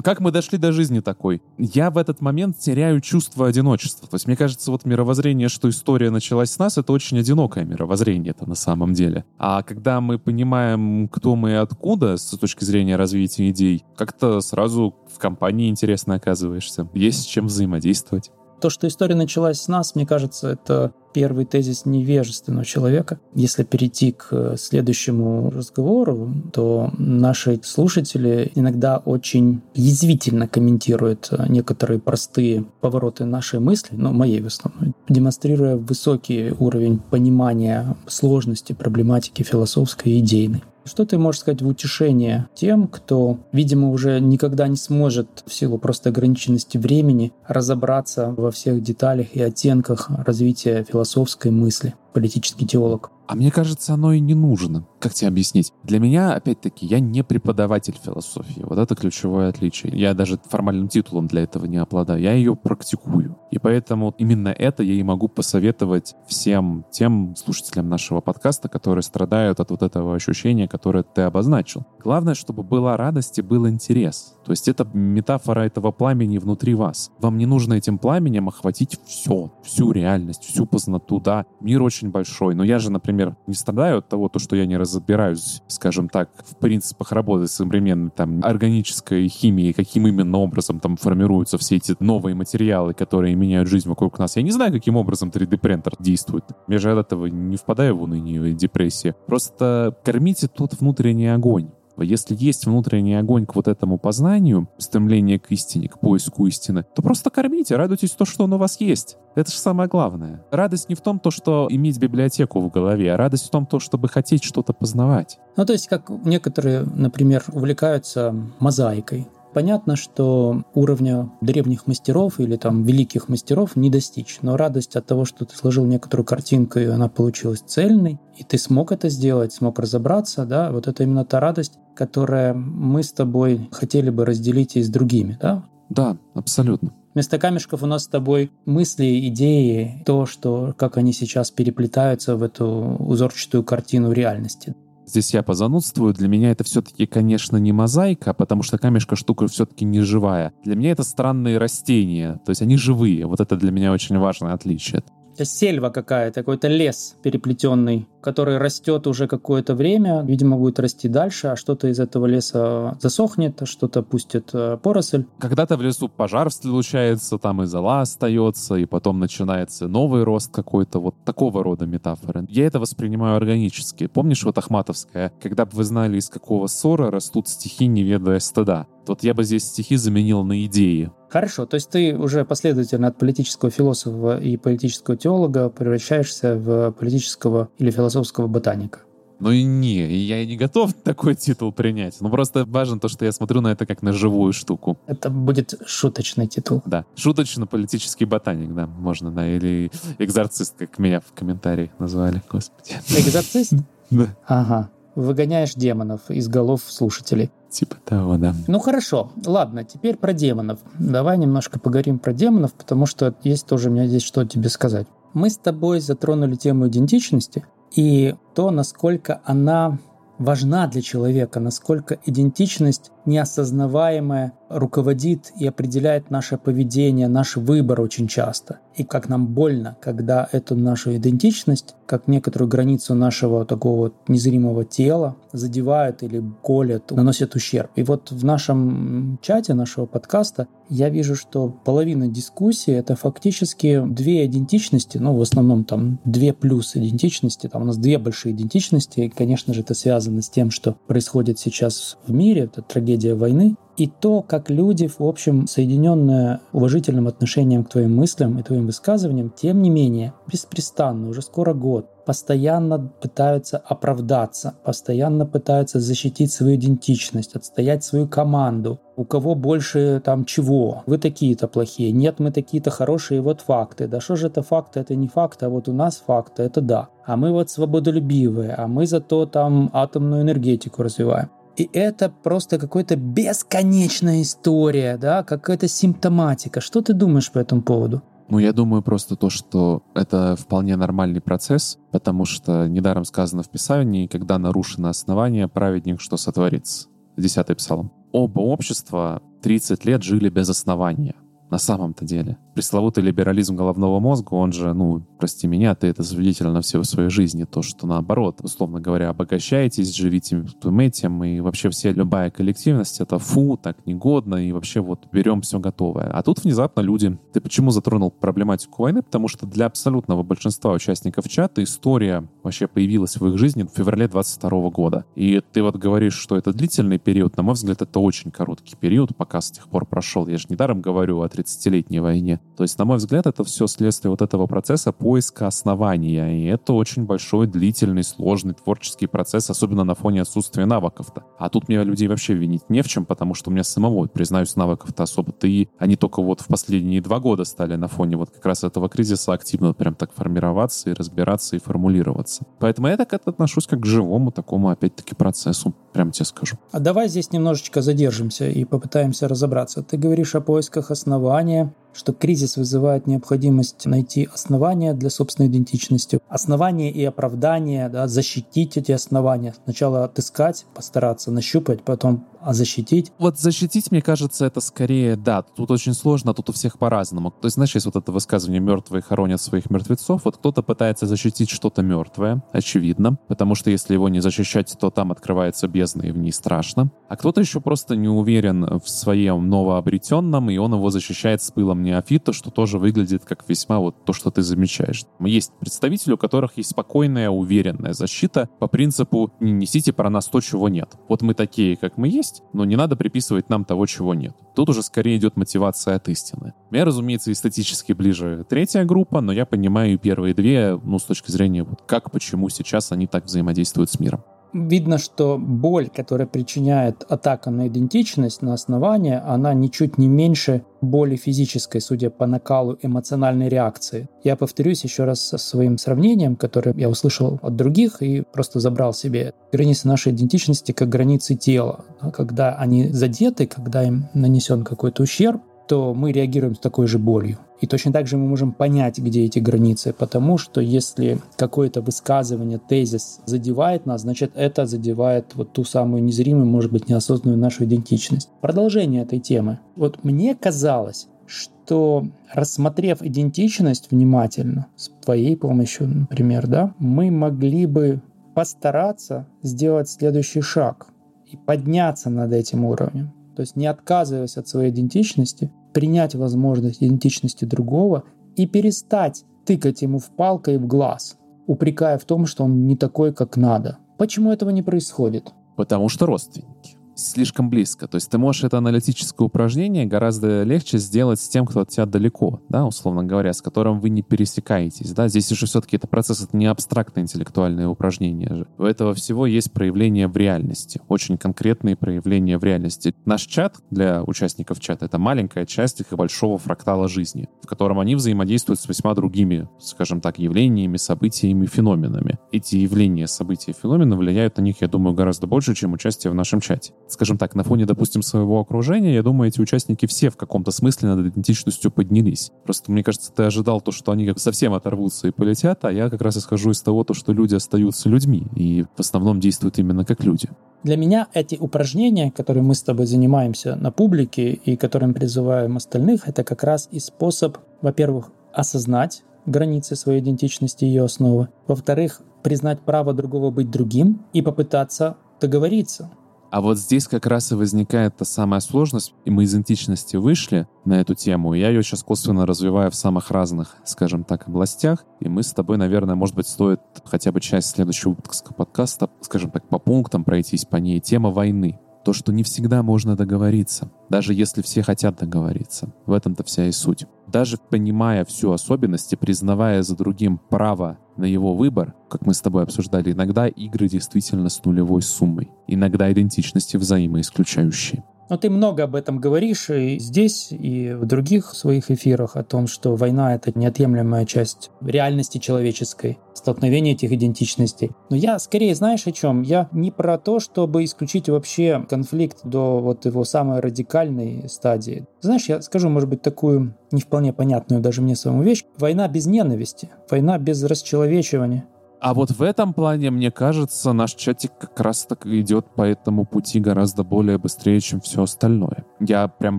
Как 0.02 0.20
мы 0.20 0.30
дошли 0.30 0.58
до 0.58 0.72
жизни 0.72 1.00
такой? 1.00 1.40
Я 1.58 1.90
в 1.90 1.98
этот 1.98 2.20
момент 2.20 2.58
теряю 2.58 3.00
чувство 3.00 3.46
одиночества. 3.46 4.08
То 4.08 4.16
есть 4.16 4.26
мне 4.26 4.36
кажется, 4.36 4.70
вот 4.70 4.84
мировоззрение, 4.84 5.48
что 5.48 5.68
история 5.68 6.10
началась 6.10 6.50
с 6.50 6.58
нас, 6.58 6.78
это 6.78 6.92
очень 6.92 7.18
одинокое 7.18 7.64
мировоззрение 7.64 8.30
это 8.30 8.48
на 8.48 8.54
самом 8.54 8.92
деле. 8.92 9.24
А 9.38 9.62
когда 9.62 10.00
мы 10.00 10.18
понимаем, 10.18 11.08
кто 11.08 11.36
мы 11.36 11.52
и 11.52 11.54
откуда 11.54 12.16
с 12.16 12.30
точки 12.30 12.64
зрения 12.64 12.96
развития 12.96 13.50
идей, 13.50 13.84
как-то 13.96 14.40
сразу 14.40 14.96
в 15.12 15.18
компании 15.18 15.68
интересно 15.68 16.14
оказываешься. 16.14 16.88
Есть 16.94 17.22
с 17.22 17.26
чем 17.26 17.46
взаимодействовать. 17.46 18.30
То, 18.64 18.70
что 18.70 18.88
история 18.88 19.14
началась 19.14 19.60
с 19.60 19.68
нас, 19.68 19.94
мне 19.94 20.06
кажется, 20.06 20.48
это 20.48 20.94
первый 21.12 21.44
тезис 21.44 21.84
невежественного 21.84 22.64
человека. 22.64 23.20
Если 23.34 23.62
перейти 23.62 24.12
к 24.12 24.56
следующему 24.56 25.50
разговору, 25.50 26.32
то 26.50 26.90
наши 26.96 27.60
слушатели 27.62 28.50
иногда 28.54 28.96
очень 28.96 29.60
язвительно 29.74 30.48
комментируют 30.48 31.30
некоторые 31.46 32.00
простые 32.00 32.64
повороты 32.80 33.26
нашей 33.26 33.60
мысли, 33.60 33.96
ну, 33.96 34.12
моей 34.14 34.40
в 34.40 34.46
основном, 34.46 34.94
демонстрируя 35.10 35.76
высокий 35.76 36.50
уровень 36.58 36.98
понимания 36.98 37.98
сложности 38.06 38.72
проблематики 38.72 39.42
философской 39.42 40.12
и 40.12 40.20
идейной. 40.20 40.62
Что 40.84 41.06
ты 41.06 41.16
можешь 41.16 41.40
сказать 41.40 41.62
в 41.62 41.66
утешение 41.66 42.48
тем, 42.54 42.88
кто, 42.88 43.38
видимо, 43.52 43.90
уже 43.90 44.20
никогда 44.20 44.68
не 44.68 44.76
сможет 44.76 45.42
в 45.46 45.52
силу 45.52 45.78
просто 45.78 46.10
ограниченности 46.10 46.76
времени 46.76 47.32
разобраться 47.48 48.34
во 48.36 48.50
всех 48.50 48.82
деталях 48.82 49.34
и 49.34 49.42
оттенках 49.42 50.10
развития 50.10 50.84
философской 50.84 51.50
мысли, 51.50 51.94
политический 52.12 52.66
теолог? 52.66 53.10
А 53.26 53.34
мне 53.34 53.50
кажется, 53.50 53.94
оно 53.94 54.12
и 54.12 54.20
не 54.20 54.34
нужно. 54.34 54.86
Как 55.00 55.14
тебе 55.14 55.28
объяснить? 55.28 55.72
Для 55.82 55.98
меня, 55.98 56.34
опять-таки, 56.34 56.86
я 56.86 57.00
не 57.00 57.22
преподаватель 57.22 57.96
философии. 58.02 58.62
Вот 58.62 58.78
это 58.78 58.94
ключевое 58.94 59.48
отличие. 59.48 59.98
Я 59.98 60.14
даже 60.14 60.38
формальным 60.48 60.88
титулом 60.88 61.26
для 61.26 61.42
этого 61.42 61.66
не 61.66 61.78
обладаю. 61.78 62.20
Я 62.20 62.32
ее 62.32 62.54
практикую. 62.54 63.36
И 63.50 63.58
поэтому 63.58 64.14
именно 64.18 64.48
это 64.48 64.82
я 64.82 64.94
и 64.94 65.02
могу 65.02 65.28
посоветовать 65.28 66.14
всем 66.26 66.84
тем 66.90 67.34
слушателям 67.36 67.88
нашего 67.88 68.20
подкаста, 68.20 68.68
которые 68.68 69.02
страдают 69.02 69.60
от 69.60 69.70
вот 69.70 69.82
этого 69.82 70.14
ощущения, 70.14 70.68
которое 70.68 71.02
ты 71.02 71.22
обозначил. 71.22 71.84
Главное, 72.02 72.34
чтобы 72.34 72.62
была 72.62 72.96
радость 72.96 73.38
и 73.38 73.42
был 73.42 73.68
интерес. 73.68 74.34
То 74.44 74.52
есть 74.52 74.68
это 74.68 74.84
метафора 74.92 75.60
этого 75.60 75.92
пламени 75.92 76.38
внутри 76.38 76.74
вас. 76.74 77.10
Вам 77.18 77.38
не 77.38 77.46
нужно 77.46 77.74
этим 77.74 77.98
пламенем 77.98 78.48
охватить 78.48 78.98
все, 79.06 79.52
всю 79.62 79.92
реальность, 79.92 80.44
всю 80.44 80.66
познату. 80.66 81.20
Да, 81.20 81.46
мир 81.60 81.82
очень 81.82 82.10
большой, 82.10 82.54
но 82.54 82.64
я 82.64 82.78
же, 82.78 82.90
например, 82.90 83.13
например, 83.14 83.36
не 83.46 83.54
страдаю 83.54 83.98
от 83.98 84.08
того, 84.08 84.28
то, 84.28 84.38
что 84.38 84.56
я 84.56 84.66
не 84.66 84.76
разбираюсь, 84.76 85.62
скажем 85.68 86.08
так, 86.08 86.30
в 86.44 86.56
принципах 86.56 87.12
работы 87.12 87.46
современной 87.46 88.10
там 88.10 88.40
органической 88.42 89.28
химии, 89.28 89.72
каким 89.72 90.06
именно 90.06 90.38
образом 90.38 90.80
там 90.80 90.96
формируются 90.96 91.58
все 91.58 91.76
эти 91.76 91.94
новые 92.00 92.34
материалы, 92.34 92.92
которые 92.94 93.34
меняют 93.34 93.68
жизнь 93.68 93.88
вокруг 93.88 94.18
нас. 94.18 94.36
Я 94.36 94.42
не 94.42 94.50
знаю, 94.50 94.72
каким 94.72 94.96
образом 94.96 95.30
3D-принтер 95.30 95.94
действует. 95.98 96.44
Я 96.68 96.78
же 96.78 96.92
от 96.92 97.06
этого 97.06 97.26
не 97.26 97.56
впадаю 97.56 97.96
в 97.96 98.02
уныние 98.02 98.50
и 98.50 98.54
депрессию. 98.54 99.14
Просто 99.26 99.96
кормите 100.04 100.48
тот 100.48 100.74
внутренний 100.74 101.28
огонь. 101.28 101.70
Если 101.98 102.36
есть 102.38 102.66
внутренний 102.66 103.14
огонь 103.14 103.46
к 103.46 103.54
вот 103.54 103.68
этому 103.68 103.98
познанию, 103.98 104.68
стремление 104.78 105.38
к 105.38 105.50
истине, 105.50 105.88
к 105.88 105.98
поиску 106.00 106.46
истины, 106.46 106.84
то 106.94 107.02
просто 107.02 107.30
кормите, 107.30 107.76
радуйтесь 107.76 108.12
то, 108.12 108.24
что 108.24 108.44
он 108.44 108.52
у 108.52 108.58
вас 108.58 108.80
есть. 108.80 109.16
Это 109.34 109.50
же 109.50 109.56
самое 109.56 109.88
главное. 109.88 110.44
Радость 110.50 110.88
не 110.88 110.94
в 110.94 111.00
том, 111.00 111.18
то, 111.18 111.30
что 111.30 111.66
иметь 111.70 111.98
библиотеку 111.98 112.60
в 112.60 112.70
голове, 112.70 113.12
а 113.12 113.16
радость 113.16 113.46
в 113.46 113.50
том, 113.50 113.66
то, 113.66 113.80
чтобы 113.80 114.08
хотеть 114.08 114.44
что-то 114.44 114.72
познавать. 114.72 115.38
Ну, 115.56 115.64
то 115.64 115.72
есть, 115.72 115.88
как 115.88 116.08
некоторые, 116.24 116.82
например, 116.82 117.44
увлекаются 117.52 118.34
мозаикой. 118.58 119.28
Понятно, 119.54 119.94
что 119.94 120.64
уровня 120.74 121.30
древних 121.40 121.86
мастеров 121.86 122.40
или 122.40 122.56
там 122.56 122.82
великих 122.82 123.28
мастеров 123.28 123.76
не 123.76 123.88
достичь, 123.88 124.38
но 124.42 124.56
радость 124.56 124.96
от 124.96 125.06
того, 125.06 125.24
что 125.24 125.44
ты 125.44 125.56
сложил 125.56 125.84
некоторую 125.86 126.26
картинку, 126.26 126.80
и 126.80 126.86
она 126.86 127.08
получилась 127.08 127.60
цельной, 127.60 128.18
и 128.36 128.42
ты 128.42 128.58
смог 128.58 128.90
это 128.90 129.08
сделать, 129.08 129.52
смог 129.52 129.78
разобраться, 129.78 130.44
да, 130.44 130.72
вот 130.72 130.88
это 130.88 131.04
именно 131.04 131.24
та 131.24 131.38
радость, 131.38 131.78
которая 131.94 132.52
мы 132.52 133.04
с 133.04 133.12
тобой 133.12 133.68
хотели 133.70 134.10
бы 134.10 134.26
разделить 134.26 134.74
и 134.74 134.82
с 134.82 134.88
другими, 134.88 135.38
да? 135.40 135.64
Да, 135.88 136.16
абсолютно. 136.34 136.92
Вместо 137.14 137.38
камешков 137.38 137.84
у 137.84 137.86
нас 137.86 138.04
с 138.04 138.08
тобой 138.08 138.50
мысли, 138.64 139.28
идеи, 139.28 140.02
то, 140.04 140.26
что, 140.26 140.74
как 140.76 140.96
они 140.96 141.12
сейчас 141.12 141.52
переплетаются 141.52 142.34
в 142.34 142.42
эту 142.42 142.66
узорчатую 142.98 143.62
картину 143.62 144.10
реальности. 144.10 144.74
Здесь 145.06 145.34
я 145.34 145.42
позанудствую. 145.42 146.14
Для 146.14 146.28
меня 146.28 146.50
это 146.50 146.64
все-таки, 146.64 147.06
конечно, 147.06 147.56
не 147.56 147.72
мозаика, 147.72 148.32
потому 148.34 148.62
что 148.62 148.78
камешка 148.78 149.16
штука 149.16 149.46
все-таки 149.46 149.84
не 149.84 150.00
живая. 150.00 150.52
Для 150.64 150.76
меня 150.76 150.92
это 150.92 151.02
странные 151.02 151.58
растения, 151.58 152.40
то 152.44 152.50
есть 152.50 152.62
они 152.62 152.76
живые. 152.76 153.26
Вот 153.26 153.40
это 153.40 153.56
для 153.56 153.70
меня 153.70 153.92
очень 153.92 154.18
важное 154.18 154.54
отличие. 154.54 155.02
Это 155.34 155.44
сельва 155.44 155.90
какая-то, 155.90 156.40
какой-то 156.40 156.68
лес 156.68 157.16
переплетенный 157.22 158.06
который 158.24 158.56
растет 158.56 159.06
уже 159.06 159.28
какое-то 159.28 159.74
время, 159.74 160.22
видимо, 160.22 160.56
будет 160.56 160.80
расти 160.80 161.08
дальше, 161.08 161.48
а 161.48 161.56
что-то 161.56 161.88
из 161.88 162.00
этого 162.00 162.24
леса 162.24 162.96
засохнет, 162.98 163.60
а 163.60 163.66
что-то 163.66 164.02
пустит 164.02 164.48
э, 164.54 164.78
поросль. 164.82 165.26
Когда-то 165.38 165.76
в 165.76 165.82
лесу 165.82 166.08
пожар 166.08 166.50
случается, 166.50 167.36
там 167.36 167.62
и 167.62 167.66
зола 167.66 168.00
остается, 168.00 168.76
и 168.76 168.86
потом 168.86 169.20
начинается 169.20 169.88
новый 169.88 170.22
рост 170.22 170.50
какой-то, 170.54 171.00
вот 171.00 171.14
такого 171.26 171.62
рода 171.62 171.84
метафоры. 171.84 172.46
Я 172.48 172.66
это 172.66 172.80
воспринимаю 172.80 173.36
органически. 173.36 174.06
Помнишь 174.06 174.42
вот 174.42 174.56
Ахматовская? 174.56 175.30
Когда 175.42 175.66
бы 175.66 175.72
вы 175.74 175.84
знали, 175.84 176.16
из 176.16 176.30
какого 176.30 176.66
ссора 176.66 177.10
растут 177.10 177.46
стихи, 177.46 177.86
не 177.86 178.04
ведая 178.04 178.40
стыда. 178.40 178.86
Вот 179.06 179.22
я 179.22 179.34
бы 179.34 179.44
здесь 179.44 179.64
стихи 179.64 179.96
заменил 179.96 180.44
на 180.44 180.64
идеи. 180.64 181.12
Хорошо, 181.34 181.66
то 181.66 181.74
есть 181.74 181.90
ты 181.90 182.16
уже 182.16 182.44
последовательно 182.44 183.08
от 183.08 183.18
политического 183.18 183.68
философа 183.68 184.38
и 184.38 184.56
политического 184.56 185.16
теолога 185.16 185.68
превращаешься 185.68 186.54
в 186.54 186.92
политического 186.92 187.70
или 187.76 187.90
философского 187.90 188.46
ботаника. 188.46 189.00
Ну 189.40 189.50
и 189.50 189.64
не, 189.64 190.06
я 190.14 190.46
не 190.46 190.56
готов 190.56 190.92
такой 191.02 191.34
титул 191.34 191.72
принять. 191.72 192.20
Ну 192.20 192.30
просто 192.30 192.64
важно 192.64 193.00
то, 193.00 193.08
что 193.08 193.24
я 193.24 193.32
смотрю 193.32 193.62
на 193.62 193.72
это 193.72 193.84
как 193.84 194.00
на 194.02 194.12
живую 194.12 194.52
штуку. 194.52 194.96
Это 195.08 195.28
будет 195.28 195.74
шуточный 195.84 196.46
титул. 196.46 196.82
Да, 196.86 197.04
шуточно-политический 197.16 198.26
ботаник, 198.26 198.72
да, 198.72 198.86
можно, 198.86 199.32
да, 199.32 199.44
или 199.44 199.90
экзорцист, 200.20 200.76
как 200.78 201.00
меня 201.00 201.18
в 201.18 201.32
комментариях 201.32 201.90
назвали, 201.98 202.42
господи. 202.48 202.92
Экзорцист? 203.08 203.72
Да. 204.10 204.36
Ага. 204.46 204.90
выгоняешь 205.16 205.74
демонов 205.74 206.30
из 206.30 206.46
голов 206.46 206.82
слушателей. 206.86 207.50
Типа 207.74 207.96
того, 208.04 208.36
да. 208.36 208.54
Ну 208.68 208.78
хорошо, 208.78 209.32
ладно, 209.44 209.82
теперь 209.82 210.16
про 210.16 210.32
демонов. 210.32 210.78
Давай 210.96 211.36
немножко 211.36 211.80
поговорим 211.80 212.20
про 212.20 212.32
демонов, 212.32 212.72
потому 212.72 213.04
что 213.04 213.34
есть 213.42 213.66
тоже 213.66 213.90
у 213.90 213.92
меня 213.92 214.06
здесь 214.06 214.22
что 214.22 214.44
тебе 214.44 214.68
сказать. 214.68 215.08
Мы 215.32 215.50
с 215.50 215.56
тобой 215.56 215.98
затронули 215.98 216.54
тему 216.54 216.86
идентичности 216.86 217.66
и 217.96 218.36
то, 218.54 218.70
насколько 218.70 219.40
она 219.44 219.98
важна 220.38 220.86
для 220.86 221.02
человека, 221.02 221.58
насколько 221.58 222.16
идентичность 222.24 223.10
неосознаваемая 223.26 224.52
руководит 224.68 225.52
и 225.58 225.66
определяет 225.66 226.30
наше 226.30 226.58
поведение, 226.58 227.28
наш 227.28 227.56
выбор 227.56 228.00
очень 228.00 228.26
часто. 228.26 228.80
И 228.96 229.04
как 229.04 229.28
нам 229.28 229.48
больно, 229.48 229.96
когда 230.00 230.48
эту 230.52 230.76
нашу 230.76 231.16
идентичность, 231.16 231.94
как 232.06 232.28
некоторую 232.28 232.68
границу 232.68 233.14
нашего 233.14 233.64
такого 233.64 234.12
незримого 234.28 234.84
тела 234.84 235.36
задевают 235.52 236.22
или 236.22 236.42
колят, 236.62 237.10
наносят 237.10 237.54
ущерб. 237.54 237.90
И 237.96 238.02
вот 238.02 238.30
в 238.30 238.44
нашем 238.44 239.38
чате 239.42 239.74
нашего 239.74 240.06
подкаста 240.06 240.68
я 240.88 241.08
вижу, 241.08 241.34
что 241.34 241.68
половина 241.84 242.28
дискуссии— 242.28 242.92
это 242.94 243.16
фактически 243.16 244.02
две 244.06 244.44
идентичности, 244.46 245.18
ну, 245.18 245.34
в 245.34 245.40
основном 245.40 245.84
там 245.84 246.18
две 246.24 246.52
плюс 246.52 246.94
идентичности, 246.94 247.68
там 247.68 247.82
у 247.82 247.84
нас 247.86 247.96
две 247.96 248.18
большие 248.18 248.54
идентичности, 248.54 249.20
и, 249.20 249.28
конечно 249.28 249.72
же, 249.72 249.80
это 249.80 249.94
связано 249.94 250.42
с 250.42 250.50
тем, 250.50 250.70
что 250.70 250.96
происходит 251.06 251.58
сейчас 251.58 252.18
в 252.26 252.32
мире, 252.32 252.62
это 252.62 252.82
трагедия 252.82 253.13
войны, 253.34 253.76
и 253.96 254.08
то, 254.08 254.42
как 254.42 254.70
люди, 254.70 255.06
в 255.06 255.20
общем, 255.20 255.68
соединенные 255.68 256.60
уважительным 256.72 257.28
отношением 257.28 257.84
к 257.84 257.90
твоим 257.90 258.16
мыслям 258.16 258.58
и 258.58 258.62
твоим 258.62 258.86
высказываниям, 258.86 259.50
тем 259.50 259.82
не 259.82 259.90
менее, 259.90 260.32
беспрестанно, 260.50 261.28
уже 261.28 261.42
скоро 261.42 261.74
год, 261.74 262.06
постоянно 262.24 262.98
пытаются 263.20 263.78
оправдаться, 263.78 264.74
постоянно 264.84 265.46
пытаются 265.46 266.00
защитить 266.00 266.52
свою 266.52 266.74
идентичность, 266.74 267.54
отстоять 267.54 268.02
свою 268.02 268.26
команду. 268.26 268.98
У 269.16 269.24
кого 269.24 269.54
больше 269.54 270.20
там 270.24 270.44
чего? 270.44 271.04
Вы 271.06 271.18
такие-то 271.18 271.68
плохие. 271.68 272.10
Нет, 272.10 272.40
мы 272.40 272.50
такие-то 272.50 272.90
хорошие. 272.90 273.40
Вот 273.40 273.60
факты. 273.60 274.08
Да 274.08 274.20
что 274.20 274.34
же 274.34 274.48
это 274.48 274.62
факты? 274.62 275.00
Это 275.00 275.14
не 275.14 275.28
факты, 275.28 275.66
а 275.66 275.68
вот 275.68 275.88
у 275.88 275.92
нас 275.92 276.16
факты. 276.26 276.64
Это 276.64 276.80
да. 276.80 277.08
А 277.24 277.36
мы 277.36 277.52
вот 277.52 277.70
свободолюбивые, 277.70 278.72
а 278.72 278.88
мы 278.88 279.06
зато 279.06 279.46
там 279.46 279.90
атомную 279.92 280.42
энергетику 280.42 281.02
развиваем. 281.02 281.50
И 281.76 281.88
это 281.92 282.28
просто 282.28 282.78
какая-то 282.78 283.16
бесконечная 283.16 284.42
история, 284.42 285.16
да, 285.16 285.42
какая-то 285.42 285.88
симптоматика. 285.88 286.80
Что 286.80 287.00
ты 287.00 287.14
думаешь 287.14 287.50
по 287.50 287.58
этому 287.58 287.82
поводу? 287.82 288.22
Ну, 288.48 288.58
я 288.58 288.72
думаю 288.72 289.02
просто 289.02 289.36
то, 289.36 289.48
что 289.48 290.02
это 290.14 290.54
вполне 290.56 290.96
нормальный 290.96 291.40
процесс, 291.40 291.98
потому 292.12 292.44
что 292.44 292.86
недаром 292.86 293.24
сказано 293.24 293.62
в 293.62 293.70
Писании, 293.70 294.26
когда 294.26 294.58
нарушено 294.58 295.08
основание, 295.08 295.66
праведник 295.66 296.20
что 296.20 296.36
сотворится. 296.36 297.08
Десятый 297.36 297.74
псалом. 297.74 298.12
Оба 298.32 298.60
общества 298.60 299.42
30 299.62 300.04
лет 300.04 300.22
жили 300.22 300.50
без 300.50 300.68
основания 300.68 301.34
на 301.70 301.78
самом-то 301.78 302.24
деле. 302.24 302.58
Пресловутый 302.74 303.22
либерализм 303.22 303.76
головного 303.76 304.20
мозга, 304.20 304.54
он 304.54 304.72
же, 304.72 304.92
ну, 304.94 305.22
прости 305.38 305.66
меня, 305.66 305.94
ты 305.94 306.08
это 306.08 306.22
свидетель 306.22 306.68
на 306.68 306.80
всей 306.80 307.04
своей 307.04 307.30
жизни, 307.30 307.64
то, 307.64 307.82
что 307.82 308.06
наоборот, 308.06 308.60
условно 308.62 309.00
говоря, 309.00 309.30
обогащаетесь, 309.30 310.14
живите 310.14 310.64
этим, 310.98 311.44
и 311.44 311.60
вообще 311.60 311.90
все, 311.90 312.12
любая 312.12 312.50
коллективность, 312.50 313.20
это 313.20 313.38
фу, 313.38 313.78
так 313.80 314.06
негодно, 314.06 314.56
и 314.56 314.72
вообще 314.72 315.00
вот 315.00 315.26
берем 315.32 315.60
все 315.60 315.78
готовое. 315.78 316.30
А 316.30 316.42
тут 316.42 316.64
внезапно 316.64 317.00
люди... 317.00 317.38
Ты 317.52 317.60
почему 317.60 317.90
затронул 317.90 318.30
проблематику 318.30 319.02
войны? 319.02 319.22
Потому 319.22 319.48
что 319.48 319.66
для 319.66 319.86
абсолютного 319.86 320.42
большинства 320.42 320.92
участников 320.92 321.48
чата 321.48 321.82
история 321.82 322.48
вообще 322.62 322.86
появилась 322.86 323.36
в 323.36 323.46
их 323.46 323.58
жизни 323.58 323.84
в 323.84 323.90
феврале 323.96 324.28
22 324.28 324.90
года. 324.90 325.24
И 325.34 325.60
ты 325.72 325.82
вот 325.82 325.96
говоришь, 325.96 326.34
что 326.34 326.56
это 326.56 326.72
длительный 326.72 327.18
период, 327.18 327.56
на 327.56 327.62
мой 327.62 327.74
взгляд, 327.74 328.02
это 328.02 328.18
очень 328.20 328.50
короткий 328.50 328.96
период, 328.96 329.36
пока 329.36 329.60
с 329.60 329.70
тех 329.70 329.88
пор 329.88 330.06
прошел. 330.06 330.46
Я 330.48 330.58
же 330.58 330.66
недаром 330.68 331.00
говорю 331.00 331.42
о 331.42 331.46
30-летней 331.46 332.20
войне. 332.20 332.60
То 332.76 332.82
есть, 332.82 332.98
на 332.98 333.04
мой 333.04 333.18
взгляд, 333.18 333.46
это 333.46 333.62
все 333.64 333.86
следствие 333.86 334.30
вот 334.30 334.42
этого 334.42 334.66
процесса 334.66 335.12
поиска 335.12 335.66
основания. 335.66 336.58
И 336.58 336.64
это 336.64 336.92
очень 336.92 337.24
большой, 337.24 337.66
длительный, 337.66 338.24
сложный 338.24 338.74
творческий 338.74 339.26
процесс, 339.26 339.70
особенно 339.70 340.04
на 340.04 340.14
фоне 340.14 340.42
отсутствия 340.42 340.86
навыков-то. 340.86 341.44
А 341.58 341.68
тут 341.68 341.88
мне 341.88 342.02
людей 342.02 342.26
вообще 342.26 342.54
винить 342.54 342.88
не 342.88 343.02
в 343.02 343.08
чем, 343.08 343.26
потому 343.26 343.54
что 343.54 343.70
у 343.70 343.72
меня 343.72 343.84
самого, 343.84 344.26
признаюсь, 344.26 344.76
навыков-то 344.76 345.22
особо-то 345.22 345.66
и 345.66 345.88
они 345.98 346.16
только 346.16 346.42
вот 346.42 346.60
в 346.60 346.66
последние 346.66 347.20
два 347.20 347.38
года 347.38 347.64
стали 347.64 347.96
на 347.96 348.08
фоне 348.08 348.36
вот 348.36 348.50
как 348.50 348.64
раз 348.66 348.84
этого 348.84 349.08
кризиса 349.08 349.52
активно 349.52 349.92
прям 349.92 350.14
так 350.14 350.32
формироваться 350.32 351.10
и 351.10 351.14
разбираться 351.14 351.76
и 351.76 351.78
формулироваться. 351.78 352.64
Поэтому 352.80 353.08
я 353.08 353.16
так 353.16 353.32
отношусь 353.34 353.86
как 353.86 354.00
к 354.00 354.06
живому 354.06 354.50
такому, 354.50 354.88
опять-таки, 354.88 355.34
процессу, 355.34 355.94
прям 356.12 356.32
тебе 356.32 356.44
скажу. 356.44 356.76
А 356.92 357.00
давай 357.00 357.28
здесь 357.28 357.52
немножечко 357.52 358.02
задержимся 358.02 358.68
и 358.68 358.84
попытаемся 358.84 359.48
разобраться. 359.48 360.02
Ты 360.02 360.16
говоришь 360.16 360.54
о 360.54 360.60
поисках 360.60 361.10
основания, 361.10 361.94
что 362.12 362.32
кризис 362.32 362.53
вызывает 362.76 363.26
необходимость 363.26 364.06
найти 364.06 364.48
основания 364.52 365.14
для 365.14 365.30
собственной 365.30 365.68
идентичности, 365.68 366.40
основания 366.48 367.10
и 367.10 367.24
оправдания, 367.24 368.08
да, 368.08 368.28
защитить 368.28 368.96
эти 368.96 369.12
основания. 369.12 369.74
Сначала 369.84 370.24
отыскать, 370.24 370.86
постараться 370.94 371.50
нащупать, 371.50 372.02
потом 372.02 372.44
а 372.64 372.72
защитить? 372.72 373.30
Вот 373.38 373.58
защитить, 373.58 374.10
мне 374.10 374.22
кажется, 374.22 374.64
это 374.64 374.80
скорее, 374.80 375.36
да, 375.36 375.60
тут 375.60 375.90
очень 375.90 376.14
сложно, 376.14 376.54
тут 376.54 376.70
у 376.70 376.72
всех 376.72 376.98
по-разному. 376.98 377.50
То 377.50 377.66
есть, 377.66 377.74
знаешь, 377.74 377.94
есть 377.94 378.06
вот 378.06 378.16
это 378.16 378.32
высказывание 378.32 378.80
«мертвые 378.80 379.20
хоронят 379.20 379.60
своих 379.60 379.90
мертвецов». 379.90 380.46
Вот 380.46 380.56
кто-то 380.56 380.82
пытается 380.82 381.26
защитить 381.26 381.68
что-то 381.68 382.00
мертвое, 382.00 382.64
очевидно, 382.72 383.38
потому 383.48 383.74
что 383.74 383.90
если 383.90 384.14
его 384.14 384.30
не 384.30 384.40
защищать, 384.40 384.96
то 384.98 385.10
там 385.10 385.30
открывается 385.30 385.88
бездна, 385.88 386.22
и 386.22 386.30
в 386.30 386.38
ней 386.38 386.52
страшно. 386.52 387.10
А 387.28 387.36
кто-то 387.36 387.60
еще 387.60 387.82
просто 387.82 388.16
не 388.16 388.28
уверен 388.28 388.98
в 388.98 389.10
своем 389.10 389.68
новообретенном, 389.68 390.70
и 390.70 390.78
он 390.78 390.94
его 390.94 391.10
защищает 391.10 391.62
с 391.62 391.70
пылом 391.70 392.02
неофита, 392.44 392.52
что 392.52 392.70
тоже 392.70 392.98
выглядит 392.98 393.44
как 393.44 393.64
весьма 393.68 393.98
вот 393.98 394.24
то, 394.24 394.32
что 394.32 394.50
ты 394.50 394.62
замечаешь. 394.62 395.24
Есть 395.40 395.72
представители, 395.80 396.32
у 396.32 396.38
которых 396.38 396.76
есть 396.76 396.90
спокойная, 396.90 397.50
уверенная 397.50 398.12
защита 398.12 398.68
по 398.78 398.86
принципу 398.86 399.52
«не 399.60 399.72
несите 399.72 400.12
про 400.12 400.30
нас 400.30 400.46
то, 400.46 400.60
чего 400.60 400.88
нет». 400.88 401.10
Вот 401.28 401.42
мы 401.42 401.54
такие, 401.54 401.96
как 401.96 402.16
мы 402.16 402.28
есть, 402.28 402.62
но 402.72 402.84
не 402.84 402.96
надо 402.96 403.16
приписывать 403.16 403.68
нам 403.68 403.84
того, 403.84 404.06
чего 404.06 404.34
нет. 404.34 404.54
Тут 404.74 404.88
уже 404.88 405.02
скорее 405.02 405.36
идет 405.36 405.56
мотивация 405.56 406.16
от 406.16 406.28
истины. 406.28 406.74
Мне, 406.90 407.04
разумеется, 407.04 407.52
эстетически 407.52 408.12
ближе 408.12 408.64
третья 408.68 409.04
группа, 409.04 409.40
но 409.40 409.52
я 409.52 409.66
понимаю 409.66 410.14
и 410.14 410.18
первые 410.18 410.54
две, 410.54 410.98
ну, 411.02 411.18
с 411.18 411.24
точки 411.24 411.50
зрения 411.50 411.84
вот 411.84 412.02
как, 412.06 412.30
почему 412.30 412.68
сейчас 412.68 413.12
они 413.12 413.26
так 413.26 413.44
взаимодействуют 413.44 414.10
с 414.10 414.20
миром 414.20 414.42
видно, 414.74 415.18
что 415.18 415.56
боль, 415.58 416.10
которая 416.14 416.46
причиняет 416.46 417.24
атака 417.28 417.70
на 417.70 417.88
идентичность, 417.88 418.60
на 418.60 418.74
основание, 418.74 419.38
она 419.38 419.72
ничуть 419.72 420.18
не 420.18 420.28
меньше 420.28 420.84
боли 421.00 421.36
физической, 421.36 422.00
судя 422.00 422.30
по 422.30 422.46
накалу 422.46 422.98
эмоциональной 423.00 423.68
реакции. 423.68 424.28
Я 424.42 424.56
повторюсь 424.56 425.04
еще 425.04 425.24
раз 425.24 425.40
со 425.40 425.58
своим 425.58 425.96
сравнением, 425.98 426.56
которое 426.56 426.94
я 426.96 427.08
услышал 427.08 427.58
от 427.62 427.76
других 427.76 428.22
и 428.22 428.42
просто 428.52 428.80
забрал 428.80 429.14
себе. 429.14 429.54
Границы 429.72 430.08
нашей 430.08 430.32
идентичности 430.32 430.92
как 430.92 431.08
границы 431.08 431.54
тела. 431.54 432.04
Когда 432.32 432.74
они 432.74 433.08
задеты, 433.08 433.66
когда 433.66 434.02
им 434.02 434.28
нанесен 434.34 434.82
какой-то 434.84 435.22
ущерб, 435.22 435.62
то 435.86 436.14
мы 436.14 436.32
реагируем 436.32 436.74
с 436.74 436.78
такой 436.78 437.06
же 437.06 437.18
болью. 437.18 437.58
И 437.80 437.86
точно 437.86 438.12
так 438.12 438.26
же 438.26 438.38
мы 438.38 438.46
можем 438.46 438.72
понять, 438.72 439.18
где 439.18 439.44
эти 439.44 439.58
границы, 439.58 440.14
потому 440.16 440.56
что 440.56 440.80
если 440.80 441.38
какое-то 441.56 442.00
высказывание, 442.00 442.78
тезис 442.78 443.40
задевает 443.44 444.06
нас, 444.06 444.22
значит 444.22 444.52
это 444.54 444.86
задевает 444.86 445.54
вот 445.54 445.72
ту 445.72 445.84
самую 445.84 446.24
незримую, 446.24 446.66
может 446.66 446.90
быть, 446.90 447.08
неосознанную 447.08 447.60
нашу 447.60 447.84
идентичность. 447.84 448.48
Продолжение 448.62 449.22
этой 449.22 449.38
темы. 449.38 449.80
Вот 449.96 450.24
мне 450.24 450.54
казалось, 450.54 451.28
что 451.46 452.26
рассмотрев 452.50 453.20
идентичность 453.20 454.10
внимательно, 454.10 454.86
с 454.96 455.10
твоей 455.22 455.56
помощью, 455.56 456.08
например, 456.08 456.66
да, 456.66 456.94
мы 456.98 457.30
могли 457.30 457.84
бы 457.84 458.22
постараться 458.54 459.46
сделать 459.62 460.08
следующий 460.08 460.62
шаг 460.62 461.08
и 461.44 461.56
подняться 461.56 462.30
над 462.30 462.52
этим 462.52 462.86
уровнем. 462.86 463.33
То 463.54 463.60
есть 463.60 463.76
не 463.76 463.86
отказываясь 463.86 464.56
от 464.56 464.68
своей 464.68 464.90
идентичности, 464.90 465.72
принять 465.92 466.34
возможность 466.34 467.02
идентичности 467.02 467.64
другого 467.64 468.24
и 468.56 468.66
перестать 468.66 469.44
тыкать 469.64 470.02
ему 470.02 470.18
в 470.18 470.30
палкой 470.30 470.78
в 470.78 470.86
глаз, 470.86 471.38
упрекая 471.66 472.18
в 472.18 472.24
том, 472.24 472.46
что 472.46 472.64
он 472.64 472.86
не 472.86 472.96
такой, 472.96 473.32
как 473.32 473.56
надо. 473.56 473.98
Почему 474.18 474.52
этого 474.52 474.70
не 474.70 474.82
происходит? 474.82 475.52
Потому 475.76 476.08
что 476.08 476.26
родственники. 476.26 476.96
Слишком 477.16 477.70
близко. 477.70 478.06
То 478.06 478.16
есть 478.16 478.30
ты 478.30 478.38
можешь 478.38 478.64
это 478.64 478.78
аналитическое 478.78 479.46
упражнение 479.46 480.06
гораздо 480.06 480.62
легче 480.62 480.98
сделать 480.98 481.40
с 481.40 481.48
тем, 481.48 481.66
кто 481.66 481.80
от 481.80 481.88
тебя 481.88 482.06
далеко, 482.06 482.60
да, 482.68 482.84
условно 482.84 483.24
говоря, 483.24 483.52
с 483.52 483.62
которым 483.62 484.00
вы 484.00 484.10
не 484.10 484.22
пересекаетесь, 484.22 485.12
да. 485.12 485.28
Здесь 485.28 485.50
уже 485.52 485.66
все-таки 485.66 485.96
это 485.96 486.06
процесс, 486.06 486.42
это 486.42 486.56
не 486.56 486.66
абстрактное 486.66 487.22
интеллектуальное 487.22 487.88
упражнение 487.88 488.54
же. 488.54 488.66
У 488.78 488.84
этого 488.84 489.14
всего 489.14 489.46
есть 489.46 489.72
проявление 489.72 490.28
в 490.28 490.36
реальности, 490.36 491.00
очень 491.08 491.38
конкретные 491.38 491.96
проявления 491.96 492.58
в 492.58 492.64
реальности. 492.64 493.14
Наш 493.24 493.42
чат 493.42 493.76
для 493.90 494.22
участников 494.22 494.80
чата— 494.80 495.04
это 495.06 495.18
маленькая 495.18 495.66
часть 495.66 496.00
их 496.00 496.08
большого 496.10 496.58
фрактала 496.58 497.08
жизни, 497.08 497.48
в 497.62 497.66
котором 497.66 497.98
они 497.98 498.14
взаимодействуют 498.14 498.80
с 498.80 498.88
весьма 498.88 499.14
другими, 499.14 499.68
скажем 499.78 500.20
так, 500.20 500.38
явлениями, 500.38 500.96
событиями, 500.96 501.66
феноменами. 501.66 502.38
Эти 502.52 502.76
явления, 502.76 503.26
события, 503.26 503.72
феномены 503.72 504.16
влияют 504.16 504.56
на 504.56 504.62
них, 504.62 504.80
я 504.80 504.88
думаю, 504.88 505.14
гораздо 505.14 505.46
больше, 505.46 505.74
чем 505.74 505.92
участие 505.92 506.30
в 506.30 506.34
нашем 506.34 506.60
чате 506.60 506.92
скажем 507.08 507.38
так, 507.38 507.54
на 507.54 507.64
фоне, 507.64 507.86
допустим, 507.86 508.22
своего 508.22 508.60
окружения, 508.60 509.14
я 509.14 509.22
думаю, 509.22 509.48
эти 509.48 509.60
участники 509.60 510.06
все 510.06 510.30
в 510.30 510.36
каком-то 510.36 510.70
смысле 510.70 511.10
над 511.14 511.26
идентичностью 511.26 511.90
поднялись. 511.90 512.50
Просто, 512.64 512.90
мне 512.90 513.02
кажется, 513.02 513.32
ты 513.32 513.44
ожидал 513.44 513.80
то, 513.80 513.92
что 513.92 514.12
они 514.12 514.26
как 514.26 514.38
совсем 514.38 514.74
оторвутся 514.74 515.28
и 515.28 515.30
полетят, 515.30 515.84
а 515.84 515.92
я 515.92 516.10
как 516.10 516.22
раз 516.22 516.36
исхожу 516.36 516.70
из 516.70 516.80
того, 516.82 517.04
то, 517.04 517.14
что 517.14 517.32
люди 517.32 517.54
остаются 517.54 518.08
людьми 518.08 518.46
и 518.54 518.84
в 518.96 519.00
основном 519.00 519.40
действуют 519.40 519.78
именно 519.78 520.04
как 520.04 520.24
люди. 520.24 520.48
Для 520.82 520.96
меня 520.96 521.28
эти 521.32 521.56
упражнения, 521.56 522.30
которые 522.30 522.62
мы 522.62 522.74
с 522.74 522.82
тобой 522.82 523.06
занимаемся 523.06 523.76
на 523.76 523.90
публике 523.90 524.52
и 524.52 524.76
которым 524.76 525.14
призываем 525.14 525.76
остальных, 525.76 526.28
это 526.28 526.44
как 526.44 526.62
раз 526.62 526.88
и 526.90 526.98
способ, 526.98 527.58
во-первых, 527.80 528.30
осознать 528.52 529.22
границы 529.46 529.96
своей 529.96 530.20
идентичности 530.20 530.84
и 530.84 530.88
ее 530.88 531.04
основы. 531.04 531.48
Во-вторых, 531.66 532.20
признать 532.42 532.80
право 532.80 533.12
другого 533.14 533.50
быть 533.50 533.70
другим 533.70 534.24
и 534.32 534.42
попытаться 534.42 535.16
договориться. 535.40 536.10
А 536.54 536.60
вот 536.60 536.78
здесь 536.78 537.08
как 537.08 537.26
раз 537.26 537.50
и 537.50 537.56
возникает 537.56 538.16
та 538.16 538.24
самая 538.24 538.60
сложность, 538.60 539.12
и 539.24 539.30
мы 539.32 539.42
из 539.42 539.52
античности 539.56 540.14
вышли 540.14 540.68
на 540.84 541.00
эту 541.00 541.16
тему, 541.16 541.52
и 541.52 541.58
я 541.58 541.68
ее 541.68 541.82
сейчас 541.82 542.04
косвенно 542.04 542.46
развиваю 542.46 542.92
в 542.92 542.94
самых 542.94 543.32
разных, 543.32 543.74
скажем 543.84 544.22
так, 544.22 544.46
областях, 544.46 545.04
и 545.18 545.28
мы 545.28 545.42
с 545.42 545.52
тобой, 545.52 545.78
наверное, 545.78 546.14
может 546.14 546.36
быть, 546.36 546.46
стоит 546.46 546.78
хотя 547.04 547.32
бы 547.32 547.40
часть 547.40 547.70
следующего 547.70 548.10
выпуска 548.10 548.54
подкаста, 548.54 549.10
скажем 549.20 549.50
так, 549.50 549.68
по 549.68 549.80
пунктам 549.80 550.22
пройтись 550.22 550.64
по 550.64 550.76
ней. 550.76 551.00
Тема 551.00 551.30
войны. 551.30 551.80
То, 552.04 552.12
что 552.12 552.32
не 552.32 552.42
всегда 552.42 552.82
можно 552.82 553.16
договориться, 553.16 553.90
даже 554.10 554.34
если 554.34 554.60
все 554.60 554.82
хотят 554.82 555.16
договориться. 555.16 555.94
В 556.04 556.12
этом-то 556.12 556.44
вся 556.44 556.66
и 556.66 556.72
суть. 556.72 557.06
Даже 557.26 557.56
понимая 557.56 558.24
всю 558.26 558.52
особенность 558.52 559.12
и 559.12 559.16
признавая 559.16 559.82
за 559.82 559.96
другим 559.96 560.38
право 560.50 560.98
на 561.16 561.24
его 561.24 561.54
выбор, 561.54 561.94
как 562.10 562.26
мы 562.26 562.34
с 562.34 562.40
тобой 562.40 562.62
обсуждали, 562.62 563.12
иногда 563.12 563.48
игры 563.48 563.88
действительно 563.88 564.50
с 564.50 564.62
нулевой 564.64 565.00
суммой, 565.00 565.50
иногда 565.66 566.12
идентичности 566.12 566.76
взаимоисключающие. 566.76 568.04
Но 568.28 568.36
ты 568.36 568.50
много 568.50 568.84
об 568.84 568.94
этом 568.94 569.18
говоришь 569.18 569.70
и 569.70 569.98
здесь, 569.98 570.48
и 570.50 570.92
в 570.94 571.06
других 571.06 571.54
своих 571.54 571.90
эфирах 571.90 572.36
о 572.36 572.44
том, 572.44 572.66
что 572.66 572.96
война— 572.96 573.34
это 573.36 573.56
неотъемлемая 573.58 574.24
часть 574.24 574.70
реальности 574.80 575.38
человеческой, 575.38 576.18
столкновение 576.32 576.94
этих 576.94 577.12
идентичностей. 577.12 577.92
Но 578.10 578.16
я 578.16 578.38
скорее, 578.38 578.74
знаешь 578.74 579.06
о 579.06 579.12
чем? 579.12 579.42
Я 579.42 579.68
не 579.72 579.90
про 579.90 580.18
то, 580.18 580.40
чтобы 580.40 580.84
исключить 580.84 581.28
вообще 581.28 581.84
конфликт 581.88 582.38
до 582.44 582.80
вот 582.80 583.04
его 583.04 583.24
самой 583.24 583.60
радикальной 583.60 584.48
стадии. 584.48 585.06
Знаешь, 585.20 585.48
я 585.48 585.60
скажу, 585.62 585.88
может 585.88 586.08
быть, 586.08 586.22
такую 586.22 586.74
не 586.90 587.00
вполне 587.00 587.32
понятную 587.32 587.82
даже 587.82 588.02
мне 588.02 588.16
самому 588.16 588.42
вещь. 588.42 588.64
Война 588.78 589.08
без 589.08 589.26
ненависти, 589.26 589.90
война 590.10 590.38
без 590.38 590.62
расчеловечивания. 590.62 591.66
А 592.04 592.12
вот 592.12 592.32
в 592.32 592.42
этом 592.42 592.74
плане, 592.74 593.10
мне 593.10 593.30
кажется, 593.30 593.94
наш 593.94 594.12
чатик 594.12 594.52
как 594.58 594.78
раз 594.78 595.06
так 595.06 595.24
идет 595.24 595.74
по 595.74 595.80
этому 595.84 596.26
пути 596.26 596.60
гораздо 596.60 597.02
более 597.02 597.38
быстрее, 597.38 597.80
чем 597.80 598.02
все 598.02 598.24
остальное. 598.24 598.84
Я 599.00 599.26
прям 599.26 599.58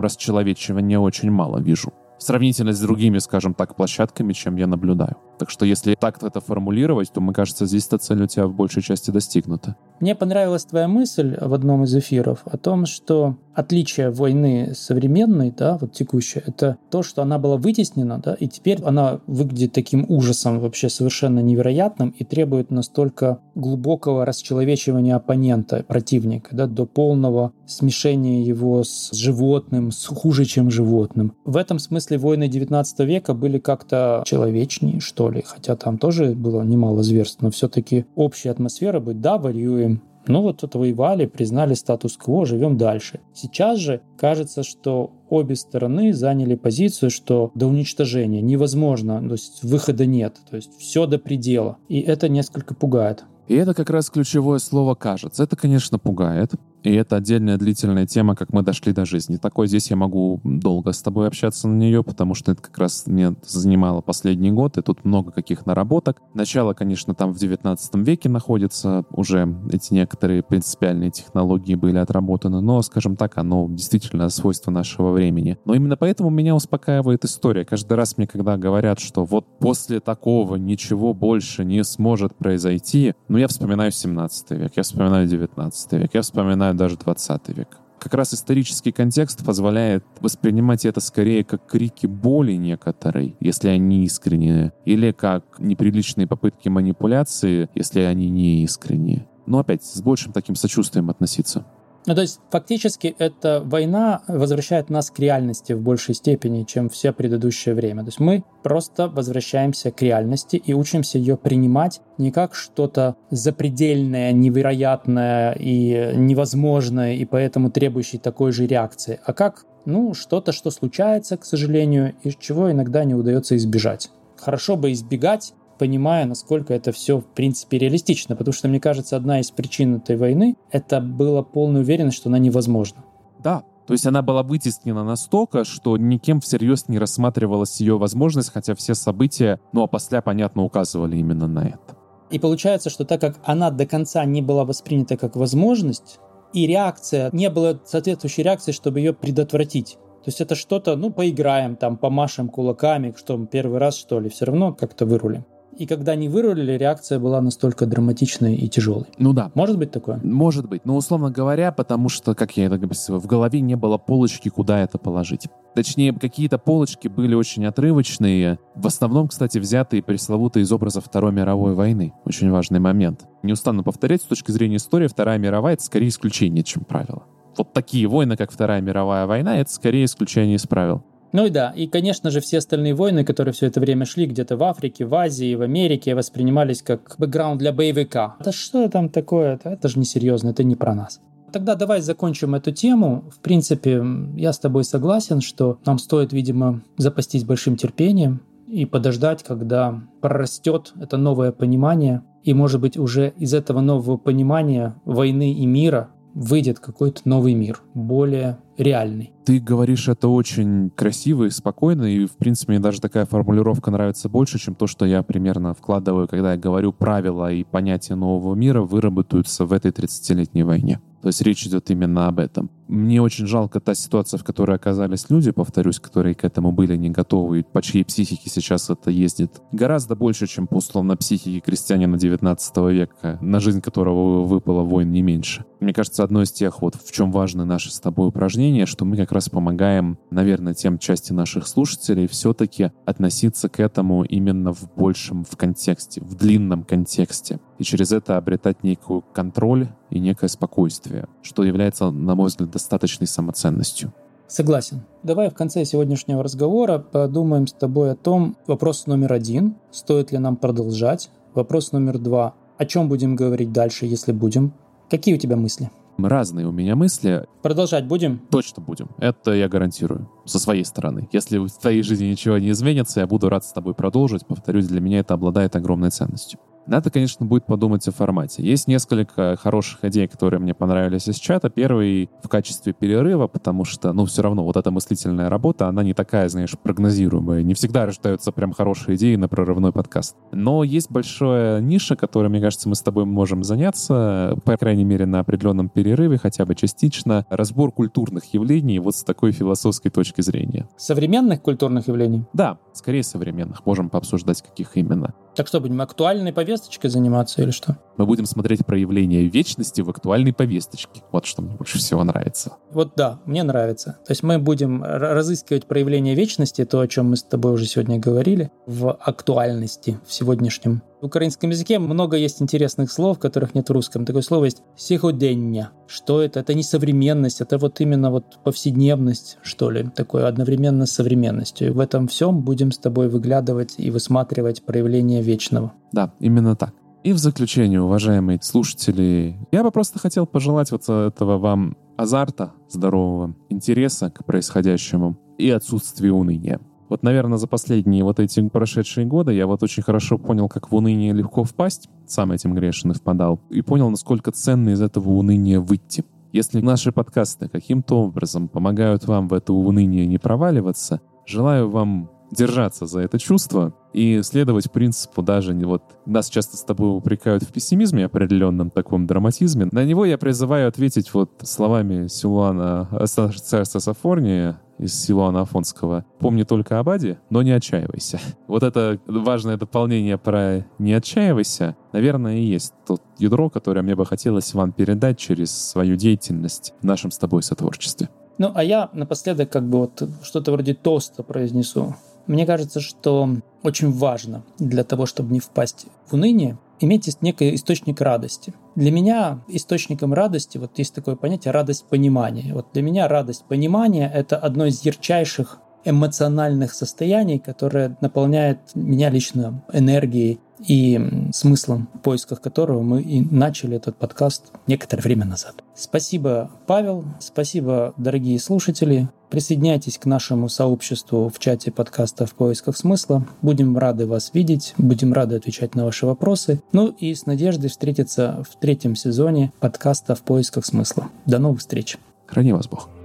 расчеловечивания 0.00 1.00
очень 1.00 1.32
мало 1.32 1.58
вижу. 1.58 1.92
Сравнительно 2.18 2.72
с 2.72 2.80
другими, 2.80 3.18
скажем 3.18 3.52
так, 3.52 3.74
площадками, 3.74 4.32
чем 4.32 4.54
я 4.54 4.68
наблюдаю. 4.68 5.16
Так 5.38 5.50
что 5.50 5.64
если 5.66 5.94
так 5.94 6.22
это 6.22 6.40
формулировать, 6.40 7.12
то, 7.12 7.20
мне 7.20 7.32
кажется, 7.32 7.66
здесь 7.66 7.86
эта 7.86 7.98
цель 7.98 8.22
у 8.22 8.26
тебя 8.26 8.46
в 8.46 8.54
большей 8.54 8.82
части 8.82 9.10
достигнута. 9.10 9.76
Мне 10.00 10.14
понравилась 10.14 10.64
твоя 10.64 10.88
мысль 10.88 11.36
в 11.40 11.54
одном 11.54 11.84
из 11.84 11.94
эфиров 11.94 12.42
о 12.44 12.58
том, 12.58 12.86
что 12.86 13.36
отличие 13.54 14.10
войны 14.10 14.74
современной, 14.74 15.50
да, 15.50 15.78
вот 15.80 15.92
текущей, 15.92 16.42
это 16.44 16.76
то, 16.90 17.02
что 17.02 17.22
она 17.22 17.38
была 17.38 17.56
вытеснена, 17.56 18.20
да, 18.22 18.34
и 18.34 18.46
теперь 18.46 18.82
она 18.82 19.20
выглядит 19.26 19.72
таким 19.72 20.04
ужасом 20.08 20.60
вообще 20.60 20.90
совершенно 20.90 21.40
невероятным 21.40 22.10
и 22.10 22.24
требует 22.24 22.70
настолько 22.70 23.38
глубокого 23.54 24.26
расчеловечивания 24.26 25.16
оппонента, 25.16 25.82
противника, 25.88 26.54
да, 26.54 26.66
до 26.66 26.84
полного 26.84 27.52
смешения 27.66 28.42
его 28.42 28.84
с 28.84 29.10
животным, 29.12 29.90
с 29.90 30.04
хуже, 30.06 30.44
чем 30.44 30.70
животным. 30.70 31.32
В 31.46 31.56
этом 31.56 31.78
смысле 31.78 32.18
войны 32.18 32.48
19 32.48 33.00
века 33.00 33.32
были 33.32 33.58
как-то 33.58 34.22
человечнее, 34.26 35.00
что 35.00 35.25
ли, 35.30 35.42
хотя 35.44 35.76
там 35.76 35.98
тоже 35.98 36.34
было 36.34 36.62
немало 36.62 37.02
зверств, 37.02 37.42
но 37.42 37.50
все-таки 37.50 38.06
общая 38.14 38.50
атмосфера 38.50 39.00
будет, 39.00 39.20
да, 39.20 39.38
воюем, 39.38 40.02
ну 40.28 40.42
вот 40.42 40.64
отвоевали, 40.64 41.26
признали 41.26 41.74
статус-кво, 41.74 42.46
живем 42.46 42.76
дальше. 42.76 43.20
Сейчас 43.32 43.78
же 43.78 44.00
кажется, 44.18 44.62
что 44.62 45.12
обе 45.28 45.54
стороны 45.54 46.12
заняли 46.12 46.56
позицию, 46.56 47.10
что 47.10 47.52
до 47.54 47.66
уничтожения 47.66 48.40
невозможно, 48.40 49.20
то 49.20 49.32
есть 49.32 49.62
выхода 49.62 50.04
нет, 50.06 50.36
то 50.48 50.56
есть 50.56 50.76
все 50.78 51.06
до 51.06 51.18
предела. 51.18 51.76
И 51.88 52.00
это 52.00 52.28
несколько 52.28 52.74
пугает. 52.74 53.24
И 53.46 53.54
это 53.54 53.74
как 53.74 53.90
раз 53.90 54.10
ключевое 54.10 54.58
слово 54.58 54.96
«кажется». 54.96 55.44
Это, 55.44 55.54
конечно, 55.54 56.00
пугает. 56.00 56.52
И 56.86 56.94
это 56.94 57.16
отдельная 57.16 57.58
длительная 57.58 58.06
тема, 58.06 58.36
как 58.36 58.52
мы 58.52 58.62
дошли 58.62 58.92
до 58.92 59.04
жизни. 59.04 59.38
Такой 59.38 59.66
здесь 59.66 59.90
я 59.90 59.96
могу 59.96 60.40
долго 60.44 60.92
с 60.92 61.02
тобой 61.02 61.26
общаться 61.26 61.66
на 61.66 61.74
нее, 61.74 62.04
потому 62.04 62.34
что 62.34 62.52
это 62.52 62.62
как 62.62 62.78
раз 62.78 63.08
мне 63.08 63.34
занимало 63.44 64.02
последний 64.02 64.52
год, 64.52 64.78
и 64.78 64.82
тут 64.82 65.04
много 65.04 65.32
каких 65.32 65.66
наработок. 65.66 66.22
Начало, 66.32 66.74
конечно, 66.74 67.12
там 67.12 67.32
в 67.32 67.38
19 67.40 67.96
веке 68.06 68.28
находится, 68.28 69.04
уже 69.10 69.52
эти 69.72 69.94
некоторые 69.94 70.44
принципиальные 70.44 71.10
технологии 71.10 71.74
были 71.74 71.98
отработаны, 71.98 72.60
но, 72.60 72.80
скажем 72.82 73.16
так, 73.16 73.36
оно 73.36 73.66
действительно 73.68 74.28
свойство 74.28 74.70
нашего 74.70 75.10
времени. 75.10 75.58
Но 75.64 75.74
именно 75.74 75.96
поэтому 75.96 76.30
меня 76.30 76.54
успокаивает 76.54 77.24
история. 77.24 77.64
Каждый 77.64 77.94
раз 77.94 78.16
мне, 78.16 78.28
когда 78.28 78.56
говорят, 78.56 79.00
что 79.00 79.24
вот 79.24 79.58
после 79.58 79.98
такого 79.98 80.54
ничего 80.54 81.14
больше 81.14 81.64
не 81.64 81.82
сможет 81.82 82.36
произойти, 82.36 83.14
ну, 83.26 83.38
я 83.38 83.48
вспоминаю 83.48 83.90
17 83.90 84.52
век, 84.52 84.72
я 84.76 84.84
вспоминаю 84.84 85.26
19 85.26 85.92
век, 85.94 86.14
я 86.14 86.22
вспоминаю 86.22 86.75
даже 86.76 86.96
20 86.96 87.48
век. 87.56 87.78
Как 87.98 88.14
раз 88.14 88.34
исторический 88.34 88.92
контекст 88.92 89.44
позволяет 89.44 90.04
воспринимать 90.20 90.84
это 90.84 91.00
скорее 91.00 91.44
как 91.44 91.66
крики 91.66 92.06
боли 92.06 92.52
некоторой, 92.52 93.36
если 93.40 93.68
они 93.68 94.04
искренние, 94.04 94.72
или 94.84 95.12
как 95.12 95.58
неприличные 95.58 96.26
попытки 96.26 96.68
манипуляции, 96.68 97.68
если 97.74 98.00
они 98.00 98.30
не 98.30 98.62
искренние. 98.62 99.26
Но 99.46 99.58
опять 99.58 99.84
с 99.84 100.00
большим 100.02 100.32
таким 100.32 100.54
сочувствием 100.54 101.08
относиться. 101.10 101.66
Ну, 102.06 102.14
то 102.14 102.20
есть 102.20 102.40
фактически 102.50 103.16
эта 103.18 103.60
война 103.64 104.22
возвращает 104.28 104.90
нас 104.90 105.10
к 105.10 105.18
реальности 105.18 105.72
в 105.72 105.80
большей 105.80 106.14
степени, 106.14 106.62
чем 106.62 106.88
все 106.88 107.12
предыдущее 107.12 107.74
время. 107.74 108.02
То 108.02 108.08
есть 108.08 108.20
мы 108.20 108.44
просто 108.62 109.08
возвращаемся 109.08 109.90
к 109.90 110.00
реальности 110.02 110.56
и 110.56 110.72
учимся 110.72 111.18
ее 111.18 111.36
принимать 111.36 112.00
не 112.16 112.30
как 112.30 112.54
что-то 112.54 113.16
запредельное, 113.30 114.32
невероятное 114.32 115.52
и 115.58 116.12
невозможное, 116.14 117.14
и 117.14 117.24
поэтому 117.24 117.70
требующее 117.70 118.20
такой 118.20 118.52
же 118.52 118.66
реакции, 118.66 119.18
а 119.24 119.32
как 119.32 119.64
ну, 119.84 120.14
что-то, 120.14 120.52
что 120.52 120.70
случается, 120.70 121.36
к 121.36 121.44
сожалению, 121.44 122.14
и 122.22 122.30
чего 122.38 122.70
иногда 122.70 123.04
не 123.04 123.14
удается 123.14 123.56
избежать. 123.56 124.10
Хорошо 124.36 124.76
бы 124.76 124.92
избегать, 124.92 125.54
понимая, 125.78 126.26
насколько 126.26 126.74
это 126.74 126.92
все 126.92 127.18
в 127.18 127.26
принципе 127.26 127.78
реалистично, 127.78 128.36
потому 128.36 128.52
что, 128.52 128.68
мне 128.68 128.80
кажется, 128.80 129.16
одна 129.16 129.40
из 129.40 129.50
причин 129.50 129.96
этой 129.96 130.16
войны— 130.16 130.56
это 130.70 131.00
была 131.00 131.42
полная 131.42 131.82
уверенность, 131.82 132.16
что 132.16 132.28
она 132.28 132.38
невозможна. 132.38 133.04
Да, 133.38 133.64
то 133.86 133.92
есть 133.92 134.06
она 134.06 134.22
была 134.22 134.42
вытеснена 134.42 135.04
настолько, 135.04 135.64
что 135.64 135.96
никем 135.96 136.40
всерьез 136.40 136.88
не 136.88 136.98
рассматривалась 136.98 137.80
ее 137.80 137.98
возможность, 137.98 138.52
хотя 138.52 138.74
все 138.74 138.94
события, 138.94 139.60
ну 139.72 139.82
а 139.82 139.86
после, 139.86 140.20
понятно, 140.20 140.64
указывали 140.64 141.16
именно 141.16 141.46
на 141.46 141.68
это. 141.68 141.96
И 142.30 142.40
получается, 142.40 142.90
что 142.90 143.04
так 143.04 143.20
как 143.20 143.36
она 143.44 143.70
до 143.70 143.86
конца 143.86 144.24
не 144.24 144.42
была 144.42 144.64
воспринята 144.64 145.16
как 145.16 145.36
возможность, 145.36 146.18
и 146.52 146.66
реакция, 146.66 147.30
не 147.32 147.50
было 147.50 147.80
соответствующей 147.84 148.42
реакции, 148.42 148.72
чтобы 148.72 148.98
ее 149.00 149.12
предотвратить. 149.12 149.98
То 150.24 150.30
есть 150.30 150.40
это 150.40 150.56
что-то, 150.56 150.96
ну, 150.96 151.12
поиграем, 151.12 151.76
там, 151.76 151.96
помашем 151.96 152.48
кулаками, 152.48 153.14
что 153.16 153.38
первый 153.46 153.78
раз, 153.78 153.96
что 153.96 154.18
ли, 154.18 154.28
все 154.28 154.46
равно 154.46 154.72
как-то 154.72 155.06
вырулим. 155.06 155.44
И 155.78 155.86
когда 155.86 156.14
не 156.14 156.28
вырулили, 156.28 156.72
реакция 156.72 157.18
была 157.18 157.40
настолько 157.40 157.84
драматичной 157.86 158.56
и 158.56 158.68
тяжелой. 158.68 159.06
Ну 159.18 159.32
да. 159.32 159.50
Может 159.54 159.78
быть 159.78 159.90
такое? 159.90 160.18
Может 160.22 160.68
быть. 160.68 160.86
Но 160.86 160.96
условно 160.96 161.30
говоря, 161.30 161.70
потому 161.70 162.08
что, 162.08 162.34
как 162.34 162.56
я 162.56 162.66
это 162.66 162.78
говорил, 162.78 163.18
в 163.18 163.26
голове 163.26 163.60
не 163.60 163.74
было 163.74 163.98
полочки, 163.98 164.48
куда 164.48 164.80
это 164.80 164.96
положить. 164.98 165.48
Точнее, 165.74 166.14
какие-то 166.14 166.56
полочки 166.56 167.08
были 167.08 167.34
очень 167.34 167.66
отрывочные. 167.66 168.58
В 168.74 168.86
основном, 168.86 169.28
кстати, 169.28 169.58
взятые 169.58 170.02
пресловутые 170.02 170.62
из 170.62 170.72
образа 170.72 171.02
Второй 171.02 171.32
мировой 171.32 171.74
войны. 171.74 172.14
Очень 172.24 172.50
важный 172.50 172.80
момент. 172.80 173.26
Не 173.42 173.52
устану 173.52 173.82
повторять, 173.84 174.22
с 174.22 174.26
точки 174.26 174.50
зрения 174.52 174.76
истории, 174.76 175.06
Вторая 175.08 175.36
мировая— 175.38 175.74
это 175.74 175.82
скорее 175.84 176.08
исключение, 176.08 176.64
чем 176.64 176.84
правило. 176.84 177.24
вот 177.58 177.72
такие 177.72 178.06
войны, 178.06 178.36
как 178.36 178.50
Вторая 178.50 178.80
мировая 178.80 179.26
война, 179.26 179.58
это 179.58 179.70
скорее 179.70 180.04
исключение 180.04 180.56
из 180.56 180.66
правил. 180.66 181.02
Ну 181.36 181.44
и 181.44 181.50
да, 181.50 181.70
и, 181.76 181.86
конечно 181.86 182.30
же, 182.30 182.40
все 182.40 182.56
остальные 182.56 182.94
войны, 182.94 183.22
которые 183.22 183.52
все 183.52 183.66
это 183.66 183.78
время 183.78 184.06
шли 184.06 184.24
где-то 184.24 184.56
в 184.56 184.62
Африке, 184.62 185.04
в 185.04 185.14
Азии, 185.14 185.54
в 185.54 185.60
Америке, 185.60 186.14
воспринимались 186.14 186.80
как 186.80 187.14
бэкграунд 187.18 187.58
для 187.58 187.74
боевика. 187.74 188.36
Да 188.42 188.52
что 188.52 188.88
там 188.88 189.10
такое? 189.10 189.56
Это, 189.56 189.68
это 189.68 189.86
же 189.88 189.98
несерьезно, 189.98 190.48
это 190.48 190.64
не 190.64 190.76
про 190.76 190.94
нас. 190.94 191.20
Тогда 191.52 191.74
давай 191.74 192.00
закончим 192.00 192.54
эту 192.54 192.72
тему. 192.72 193.24
В 193.30 193.40
принципе, 193.40 194.02
я 194.34 194.54
с 194.54 194.58
тобой 194.58 194.84
согласен, 194.84 195.42
что 195.42 195.78
нам 195.84 195.98
стоит, 195.98 196.32
видимо, 196.32 196.80
запастись 196.96 197.44
большим 197.44 197.76
терпением 197.76 198.40
и 198.66 198.86
подождать, 198.86 199.42
когда 199.42 200.00
прорастет 200.22 200.94
это 200.98 201.18
новое 201.18 201.52
понимание. 201.52 202.22
И, 202.44 202.54
может 202.54 202.80
быть, 202.80 202.96
уже 202.96 203.34
из 203.36 203.52
этого 203.52 203.82
нового 203.82 204.16
понимания 204.16 204.94
войны 205.04 205.52
и 205.52 205.66
мира 205.66 206.08
выйдет 206.32 206.78
какой-то 206.78 207.20
новый 207.24 207.52
мир, 207.52 207.82
более 207.92 208.56
реальный. 208.76 209.32
Ты 209.44 209.60
говоришь 209.60 210.08
это 210.08 210.28
очень 210.28 210.90
красиво 210.90 211.44
и 211.44 211.50
спокойно, 211.50 212.04
и, 212.04 212.26
в 212.26 212.36
принципе, 212.36 212.72
мне 212.72 212.80
даже 212.80 213.00
такая 213.00 213.26
формулировка 213.26 213.90
нравится 213.90 214.28
больше, 214.28 214.58
чем 214.58 214.74
то, 214.74 214.86
что 214.86 215.06
я 215.06 215.22
примерно 215.22 215.74
вкладываю, 215.74 216.28
когда 216.28 216.52
я 216.52 216.58
говорю 216.58 216.92
правила 216.92 217.52
и 217.52 217.64
понятия 217.64 218.14
нового 218.14 218.54
мира 218.54 218.82
выработаются 218.82 219.64
в 219.64 219.72
этой 219.72 219.90
30-летней 219.90 220.64
войне. 220.64 221.00
То 221.22 221.28
есть 221.28 221.42
речь 221.42 221.66
идет 221.66 221.90
именно 221.90 222.28
об 222.28 222.38
этом. 222.38 222.70
Мне 222.88 223.20
очень 223.20 223.46
жалко 223.46 223.80
та 223.80 223.94
ситуация, 223.94 224.38
в 224.38 224.44
которой 224.44 224.76
оказались 224.76 225.28
люди, 225.28 225.50
повторюсь, 225.50 225.98
которые 225.98 226.34
к 226.34 226.44
этому 226.44 226.72
были 226.72 226.96
не 226.96 227.10
готовы, 227.10 227.60
и 227.60 227.62
по 227.62 227.82
чьей 227.82 228.04
психике 228.04 228.48
сейчас 228.48 228.90
это 228.90 229.10
ездит 229.10 229.60
гораздо 229.72 230.14
больше, 230.14 230.46
чем 230.46 230.66
по 230.66 230.76
условно 230.76 231.16
психике 231.16 231.60
крестьянина 231.60 232.16
19 232.16 232.76
века, 232.92 233.38
на 233.40 233.60
жизнь 233.60 233.80
которого 233.80 234.44
выпало 234.44 234.82
войн 234.82 235.10
не 235.10 235.22
меньше. 235.22 235.64
Мне 235.80 235.92
кажется, 235.92 236.22
одно 236.24 236.42
из 236.42 236.52
тех 236.52 236.80
вот, 236.80 236.94
в 236.94 237.12
чем 237.12 237.32
важны 237.32 237.64
наши 237.64 237.92
с 237.92 238.00
тобой 238.00 238.28
упражнения, 238.28 238.86
что 238.86 239.04
мы 239.04 239.16
как 239.16 239.32
раз 239.32 239.48
помогаем, 239.48 240.18
наверное, 240.30 240.74
тем 240.74 240.98
части 240.98 241.32
наших 241.32 241.66
слушателей 241.66 242.26
все-таки 242.28 242.92
относиться 243.04 243.68
к 243.68 243.80
этому 243.80 244.24
именно 244.24 244.72
в 244.72 244.94
большем 244.94 245.44
в 245.44 245.56
контексте, 245.56 246.22
в 246.22 246.34
длинном 246.34 246.84
контексте. 246.84 247.60
И 247.78 247.84
через 247.84 248.12
это 248.12 248.36
обретать 248.36 248.82
некую 248.82 249.22
контроль 249.32 249.88
и 250.10 250.18
некое 250.18 250.48
спокойствие, 250.48 251.26
что 251.42 251.62
является, 251.62 252.10
на 252.10 252.34
мой 252.34 252.46
взгляд, 252.46 252.70
достаточной 252.70 253.26
самоценностью. 253.26 254.12
Согласен. 254.48 255.02
Давай 255.22 255.50
в 255.50 255.54
конце 255.54 255.84
сегодняшнего 255.84 256.42
разговора 256.42 256.98
подумаем 256.98 257.66
с 257.66 257.72
тобой 257.72 258.12
о 258.12 258.14
том, 258.14 258.56
вопрос 258.66 259.06
номер 259.06 259.32
один, 259.32 259.74
стоит 259.90 260.30
ли 260.30 260.38
нам 260.38 260.56
продолжать, 260.56 261.30
вопрос 261.54 261.92
номер 261.92 262.18
два, 262.18 262.54
о 262.78 262.86
чем 262.86 263.08
будем 263.08 263.34
говорить 263.34 263.72
дальше, 263.72 264.06
если 264.06 264.32
будем, 264.32 264.72
какие 265.10 265.34
у 265.34 265.38
тебя 265.38 265.56
мысли? 265.56 265.90
Разные 266.18 266.66
у 266.66 266.72
меня 266.72 266.96
мысли. 266.96 267.46
Продолжать 267.62 268.06
будем? 268.06 268.40
Точно 268.50 268.82
будем. 268.82 269.10
Это 269.18 269.52
я 269.52 269.68
гарантирую. 269.68 270.30
Со 270.46 270.58
своей 270.58 270.84
стороны. 270.84 271.28
Если 271.30 271.58
в 271.58 271.68
твоей 271.68 272.02
жизни 272.02 272.26
ничего 272.26 272.56
не 272.56 272.70
изменится, 272.70 273.20
я 273.20 273.26
буду 273.26 273.50
рад 273.50 273.64
с 273.64 273.72
тобой 273.72 273.94
продолжить. 273.94 274.46
Повторюсь, 274.46 274.86
для 274.86 275.00
меня 275.00 275.18
это 275.18 275.34
обладает 275.34 275.76
огромной 275.76 276.10
ценностью. 276.10 276.58
Надо, 276.86 277.10
конечно, 277.10 277.44
будет 277.44 277.66
подумать 277.66 278.06
о 278.08 278.12
формате. 278.12 278.62
Есть 278.62 278.86
несколько 278.86 279.56
хороших 279.56 280.04
идей, 280.04 280.28
которые 280.28 280.60
мне 280.60 280.74
понравились 280.74 281.28
из 281.28 281.36
чата. 281.36 281.68
Первый 281.68 282.30
в 282.42 282.48
качестве 282.48 282.92
перерыва, 282.92 283.48
потому 283.48 283.84
что, 283.84 284.12
ну, 284.12 284.24
все 284.24 284.42
равно 284.42 284.64
вот 284.64 284.76
эта 284.76 284.90
мыслительная 284.90 285.48
работа, 285.48 285.88
она 285.88 286.02
не 286.02 286.14
такая, 286.14 286.48
знаешь, 286.48 286.74
прогнозируемая. 286.80 287.62
Не 287.62 287.74
всегда 287.74 288.06
рождаются 288.06 288.52
прям 288.52 288.72
хорошие 288.72 289.16
идеи 289.16 289.34
на 289.36 289.48
прорывной 289.48 289.92
подкаст. 289.92 290.36
Но 290.52 290.84
есть 290.84 291.10
большая 291.10 291.80
ниша, 291.80 292.14
которой, 292.14 292.48
мне 292.48 292.60
кажется, 292.60 292.88
мы 292.88 292.94
с 292.94 293.02
тобой 293.02 293.24
можем 293.24 293.64
заняться, 293.64 294.56
по 294.64 294.76
крайней 294.76 295.04
мере, 295.04 295.26
на 295.26 295.40
определенном 295.40 295.88
перерыве, 295.88 296.38
хотя 296.38 296.64
бы 296.64 296.74
частично. 296.74 297.46
Разбор 297.50 297.90
культурных 297.90 298.44
явлений 298.54 298.98
вот 298.98 299.16
с 299.16 299.24
такой 299.24 299.52
философской 299.52 300.10
точки 300.10 300.40
зрения. 300.40 300.88
Современных 300.96 301.62
культурных 301.62 302.08
явлений? 302.08 302.44
Да, 302.52 302.78
скорее 302.92 303.22
современных. 303.22 303.84
Можем 303.86 304.08
пообсуждать, 304.08 304.62
каких 304.62 304.96
именно. 304.96 305.34
Так 305.56 305.68
что, 305.68 305.80
будем 305.80 306.02
актуальной 306.02 306.52
повесточкой 306.52 307.08
заниматься 307.08 307.62
или 307.62 307.70
что? 307.70 307.96
Мы 308.16 308.26
будем 308.26 308.46
смотреть 308.46 308.84
проявление 308.84 309.44
вечности 309.44 310.00
в 310.00 310.10
актуальной 310.10 310.52
повесточке. 310.52 311.22
Вот 311.32 311.46
что 311.46 311.62
мне 311.62 311.74
больше 311.74 311.98
всего 311.98 312.24
нравится. 312.24 312.76
Вот 312.92 313.12
да, 313.16 313.40
мне 313.44 313.62
нравится. 313.62 314.18
То 314.26 314.32
есть 314.32 314.42
мы 314.42 314.58
будем 314.58 315.02
разыскивать 315.04 315.86
проявление 315.86 316.34
вечности, 316.34 316.84
то, 316.84 317.00
о 317.00 317.08
чем 317.08 317.30
мы 317.30 317.36
с 317.36 317.42
тобой 317.42 317.72
уже 317.72 317.86
сегодня 317.86 318.18
говорили, 318.18 318.70
в 318.86 319.12
актуальности, 319.12 320.18
в 320.26 320.32
сегодняшнем 320.32 321.02
в 321.20 321.26
украинском 321.26 321.70
языке 321.70 321.98
много 321.98 322.36
есть 322.36 322.60
интересных 322.60 323.10
слов, 323.10 323.38
которых 323.38 323.74
нет 323.74 323.88
в 323.88 323.92
русском. 323.92 324.24
Такое 324.24 324.42
слово 324.42 324.66
есть 324.66 324.82
«сиходенья». 324.96 325.90
Что 326.06 326.42
это? 326.42 326.60
Это 326.60 326.74
не 326.74 326.82
современность, 326.82 327.60
это 327.60 327.78
вот 327.78 328.00
именно 328.00 328.30
вот 328.30 328.58
повседневность, 328.62 329.58
что 329.62 329.90
ли, 329.90 330.08
такое 330.14 330.46
одновременно 330.46 331.06
с 331.06 331.12
современностью. 331.12 331.88
И 331.88 331.90
в 331.90 332.00
этом 332.00 332.28
всем 332.28 332.60
будем 332.60 332.92
с 332.92 332.98
тобой 332.98 333.28
выглядывать 333.28 333.94
и 333.96 334.10
высматривать 334.10 334.84
проявление 334.84 335.42
вечного. 335.42 335.92
Да, 336.12 336.32
именно 336.38 336.76
так. 336.76 336.92
И 337.26 337.32
в 337.32 337.38
заключение, 337.38 338.00
уважаемые 338.00 338.60
слушатели, 338.62 339.58
я 339.72 339.82
бы 339.82 339.90
просто 339.90 340.20
хотел 340.20 340.46
пожелать 340.46 340.92
вот 340.92 341.08
этого 341.08 341.58
вам 341.58 341.96
азарта 342.16 342.72
здорового, 342.88 343.56
интереса 343.68 344.30
к 344.30 344.44
происходящему 344.44 345.36
и 345.58 345.68
отсутствия 345.70 346.30
уныния. 346.30 346.78
Вот, 347.08 347.24
наверное, 347.24 347.58
за 347.58 347.66
последние 347.66 348.22
вот 348.22 348.38
эти 348.38 348.68
прошедшие 348.68 349.26
годы 349.26 349.54
я 349.54 349.66
вот 349.66 349.82
очень 349.82 350.04
хорошо 350.04 350.38
понял, 350.38 350.68
как 350.68 350.92
в 350.92 350.94
уныние 350.94 351.32
легко 351.32 351.64
впасть, 351.64 352.08
сам 352.28 352.52
этим 352.52 352.76
грешен 352.76 353.10
и 353.10 353.14
впадал, 353.14 353.60
и 353.70 353.82
понял, 353.82 354.08
насколько 354.08 354.52
ценно 354.52 354.90
из 354.90 355.02
этого 355.02 355.30
уныния 355.30 355.80
выйти. 355.80 356.24
Если 356.52 356.80
наши 356.80 357.10
подкасты 357.10 357.68
каким-то 357.68 358.22
образом 358.22 358.68
помогают 358.68 359.26
вам 359.26 359.48
в 359.48 359.54
это 359.54 359.72
уныние 359.72 360.28
не 360.28 360.38
проваливаться, 360.38 361.20
желаю 361.44 361.90
вам 361.90 362.30
держаться 362.50 363.06
за 363.06 363.20
это 363.20 363.38
чувство 363.38 363.94
и 364.12 364.40
следовать 364.42 364.90
принципу 364.90 365.42
даже 365.42 365.74
не 365.74 365.84
вот 365.84 366.02
нас 366.24 366.48
часто 366.48 366.76
с 366.76 366.84
тобой 366.84 367.16
упрекают 367.16 367.62
в 367.62 367.72
пессимизме 367.72 368.24
определенном 368.24 368.90
таком 368.90 369.26
драматизме. 369.26 369.88
На 369.92 370.04
него 370.04 370.24
я 370.24 370.38
призываю 370.38 370.88
ответить 370.88 371.32
вот 371.34 371.50
словами 371.62 372.26
Силуана 372.28 373.08
царства 373.26 373.98
Сафорния 373.98 374.80
из 374.98 375.14
Силуана 375.14 375.60
Афонского. 375.60 376.24
Помни 376.38 376.62
только 376.62 376.98
об 376.98 377.10
Аде, 377.10 377.38
но 377.50 377.62
не 377.62 377.72
отчаивайся. 377.72 378.40
Вот 378.66 378.82
это 378.82 379.20
важное 379.26 379.76
дополнение 379.76 380.38
про 380.38 380.86
«не 380.98 381.12
отчаивайся», 381.12 381.96
наверное, 382.12 382.56
и 382.56 382.64
есть 382.64 382.94
тот 383.06 383.22
ядро, 383.38 383.70
которое 383.70 384.02
мне 384.02 384.16
бы 384.16 384.26
хотелось 384.26 384.74
вам 384.74 384.92
передать 384.92 385.38
через 385.38 385.70
свою 385.70 386.16
деятельность 386.16 386.94
в 387.00 387.04
нашем 387.04 387.30
с 387.30 387.38
тобой 387.38 387.62
сотворчестве. 387.62 388.28
Ну, 388.58 388.72
а 388.74 388.82
я 388.82 389.10
напоследок 389.12 389.70
как 389.70 389.88
бы 389.88 389.98
вот 389.98 390.22
что-то 390.42 390.72
вроде 390.72 390.94
тоста 390.94 391.42
произнесу. 391.42 392.14
Мне 392.46 392.66
кажется, 392.66 393.00
что 393.00 393.48
очень 393.82 394.10
важно 394.12 394.64
для 394.78 395.04
того, 395.04 395.26
чтобы 395.26 395.52
не 395.52 395.60
впасть 395.60 396.06
в 396.26 396.34
уныние, 396.34 396.78
иметь 397.00 397.42
некий 397.42 397.74
источник 397.74 398.20
радости. 398.20 398.72
Для 398.94 399.10
меня 399.10 399.60
источником 399.68 400.32
радости, 400.32 400.78
вот 400.78 400.98
есть 400.98 401.14
такое 401.14 401.36
понятие 401.36 401.72
радость 401.72 402.06
понимания. 402.08 402.72
Вот 402.72 402.86
для 402.92 403.02
меня 403.02 403.28
радость 403.28 403.64
понимания— 403.68 404.30
это 404.34 404.56
одно 404.56 404.86
из 404.86 405.04
ярчайших 405.04 405.80
эмоциональных 406.04 406.92
состояний, 406.94 407.58
которое 407.58 408.16
наполняет 408.20 408.78
меня 408.94 409.28
лично 409.28 409.84
энергией 409.92 410.60
и 410.84 411.48
смыслом, 411.52 412.08
в 412.14 412.18
поисках 412.20 412.60
которого 412.60 413.02
мы 413.02 413.22
и 413.22 413.40
начали 413.40 413.96
этот 413.96 414.16
подкаст 414.16 414.72
некоторое 414.86 415.22
время 415.22 415.44
назад. 415.44 415.82
Спасибо, 415.94 416.70
Павел, 416.86 417.24
спасибо, 417.40 418.14
дорогие 418.16 418.58
слушатели. 418.58 419.28
Присоединяйтесь 419.50 420.18
к 420.18 420.26
нашему 420.26 420.68
сообществу 420.68 421.48
в 421.48 421.58
чате 421.60 421.92
подкаста 421.92 422.46
«В 422.46 422.54
поисках 422.54 422.96
смысла». 422.96 423.46
Будем 423.62 423.96
рады 423.96 424.26
вас 424.26 424.50
видеть, 424.52 424.94
будем 424.98 425.32
рады 425.32 425.54
отвечать 425.56 425.94
на 425.94 426.04
ваши 426.04 426.26
вопросы. 426.26 426.82
Ну 426.92 427.08
и 427.08 427.32
с 427.32 427.46
надеждой 427.46 427.88
встретиться 427.88 428.64
в 428.68 428.78
третьем 428.80 429.14
сезоне 429.14 429.72
подкаста 429.78 430.34
«В 430.34 430.42
поисках 430.42 430.84
смысла». 430.84 431.28
До 431.46 431.58
новых 431.58 431.78
встреч! 431.78 432.18
Храни 432.46 432.72
вас 432.72 432.88
Бог! 432.88 433.15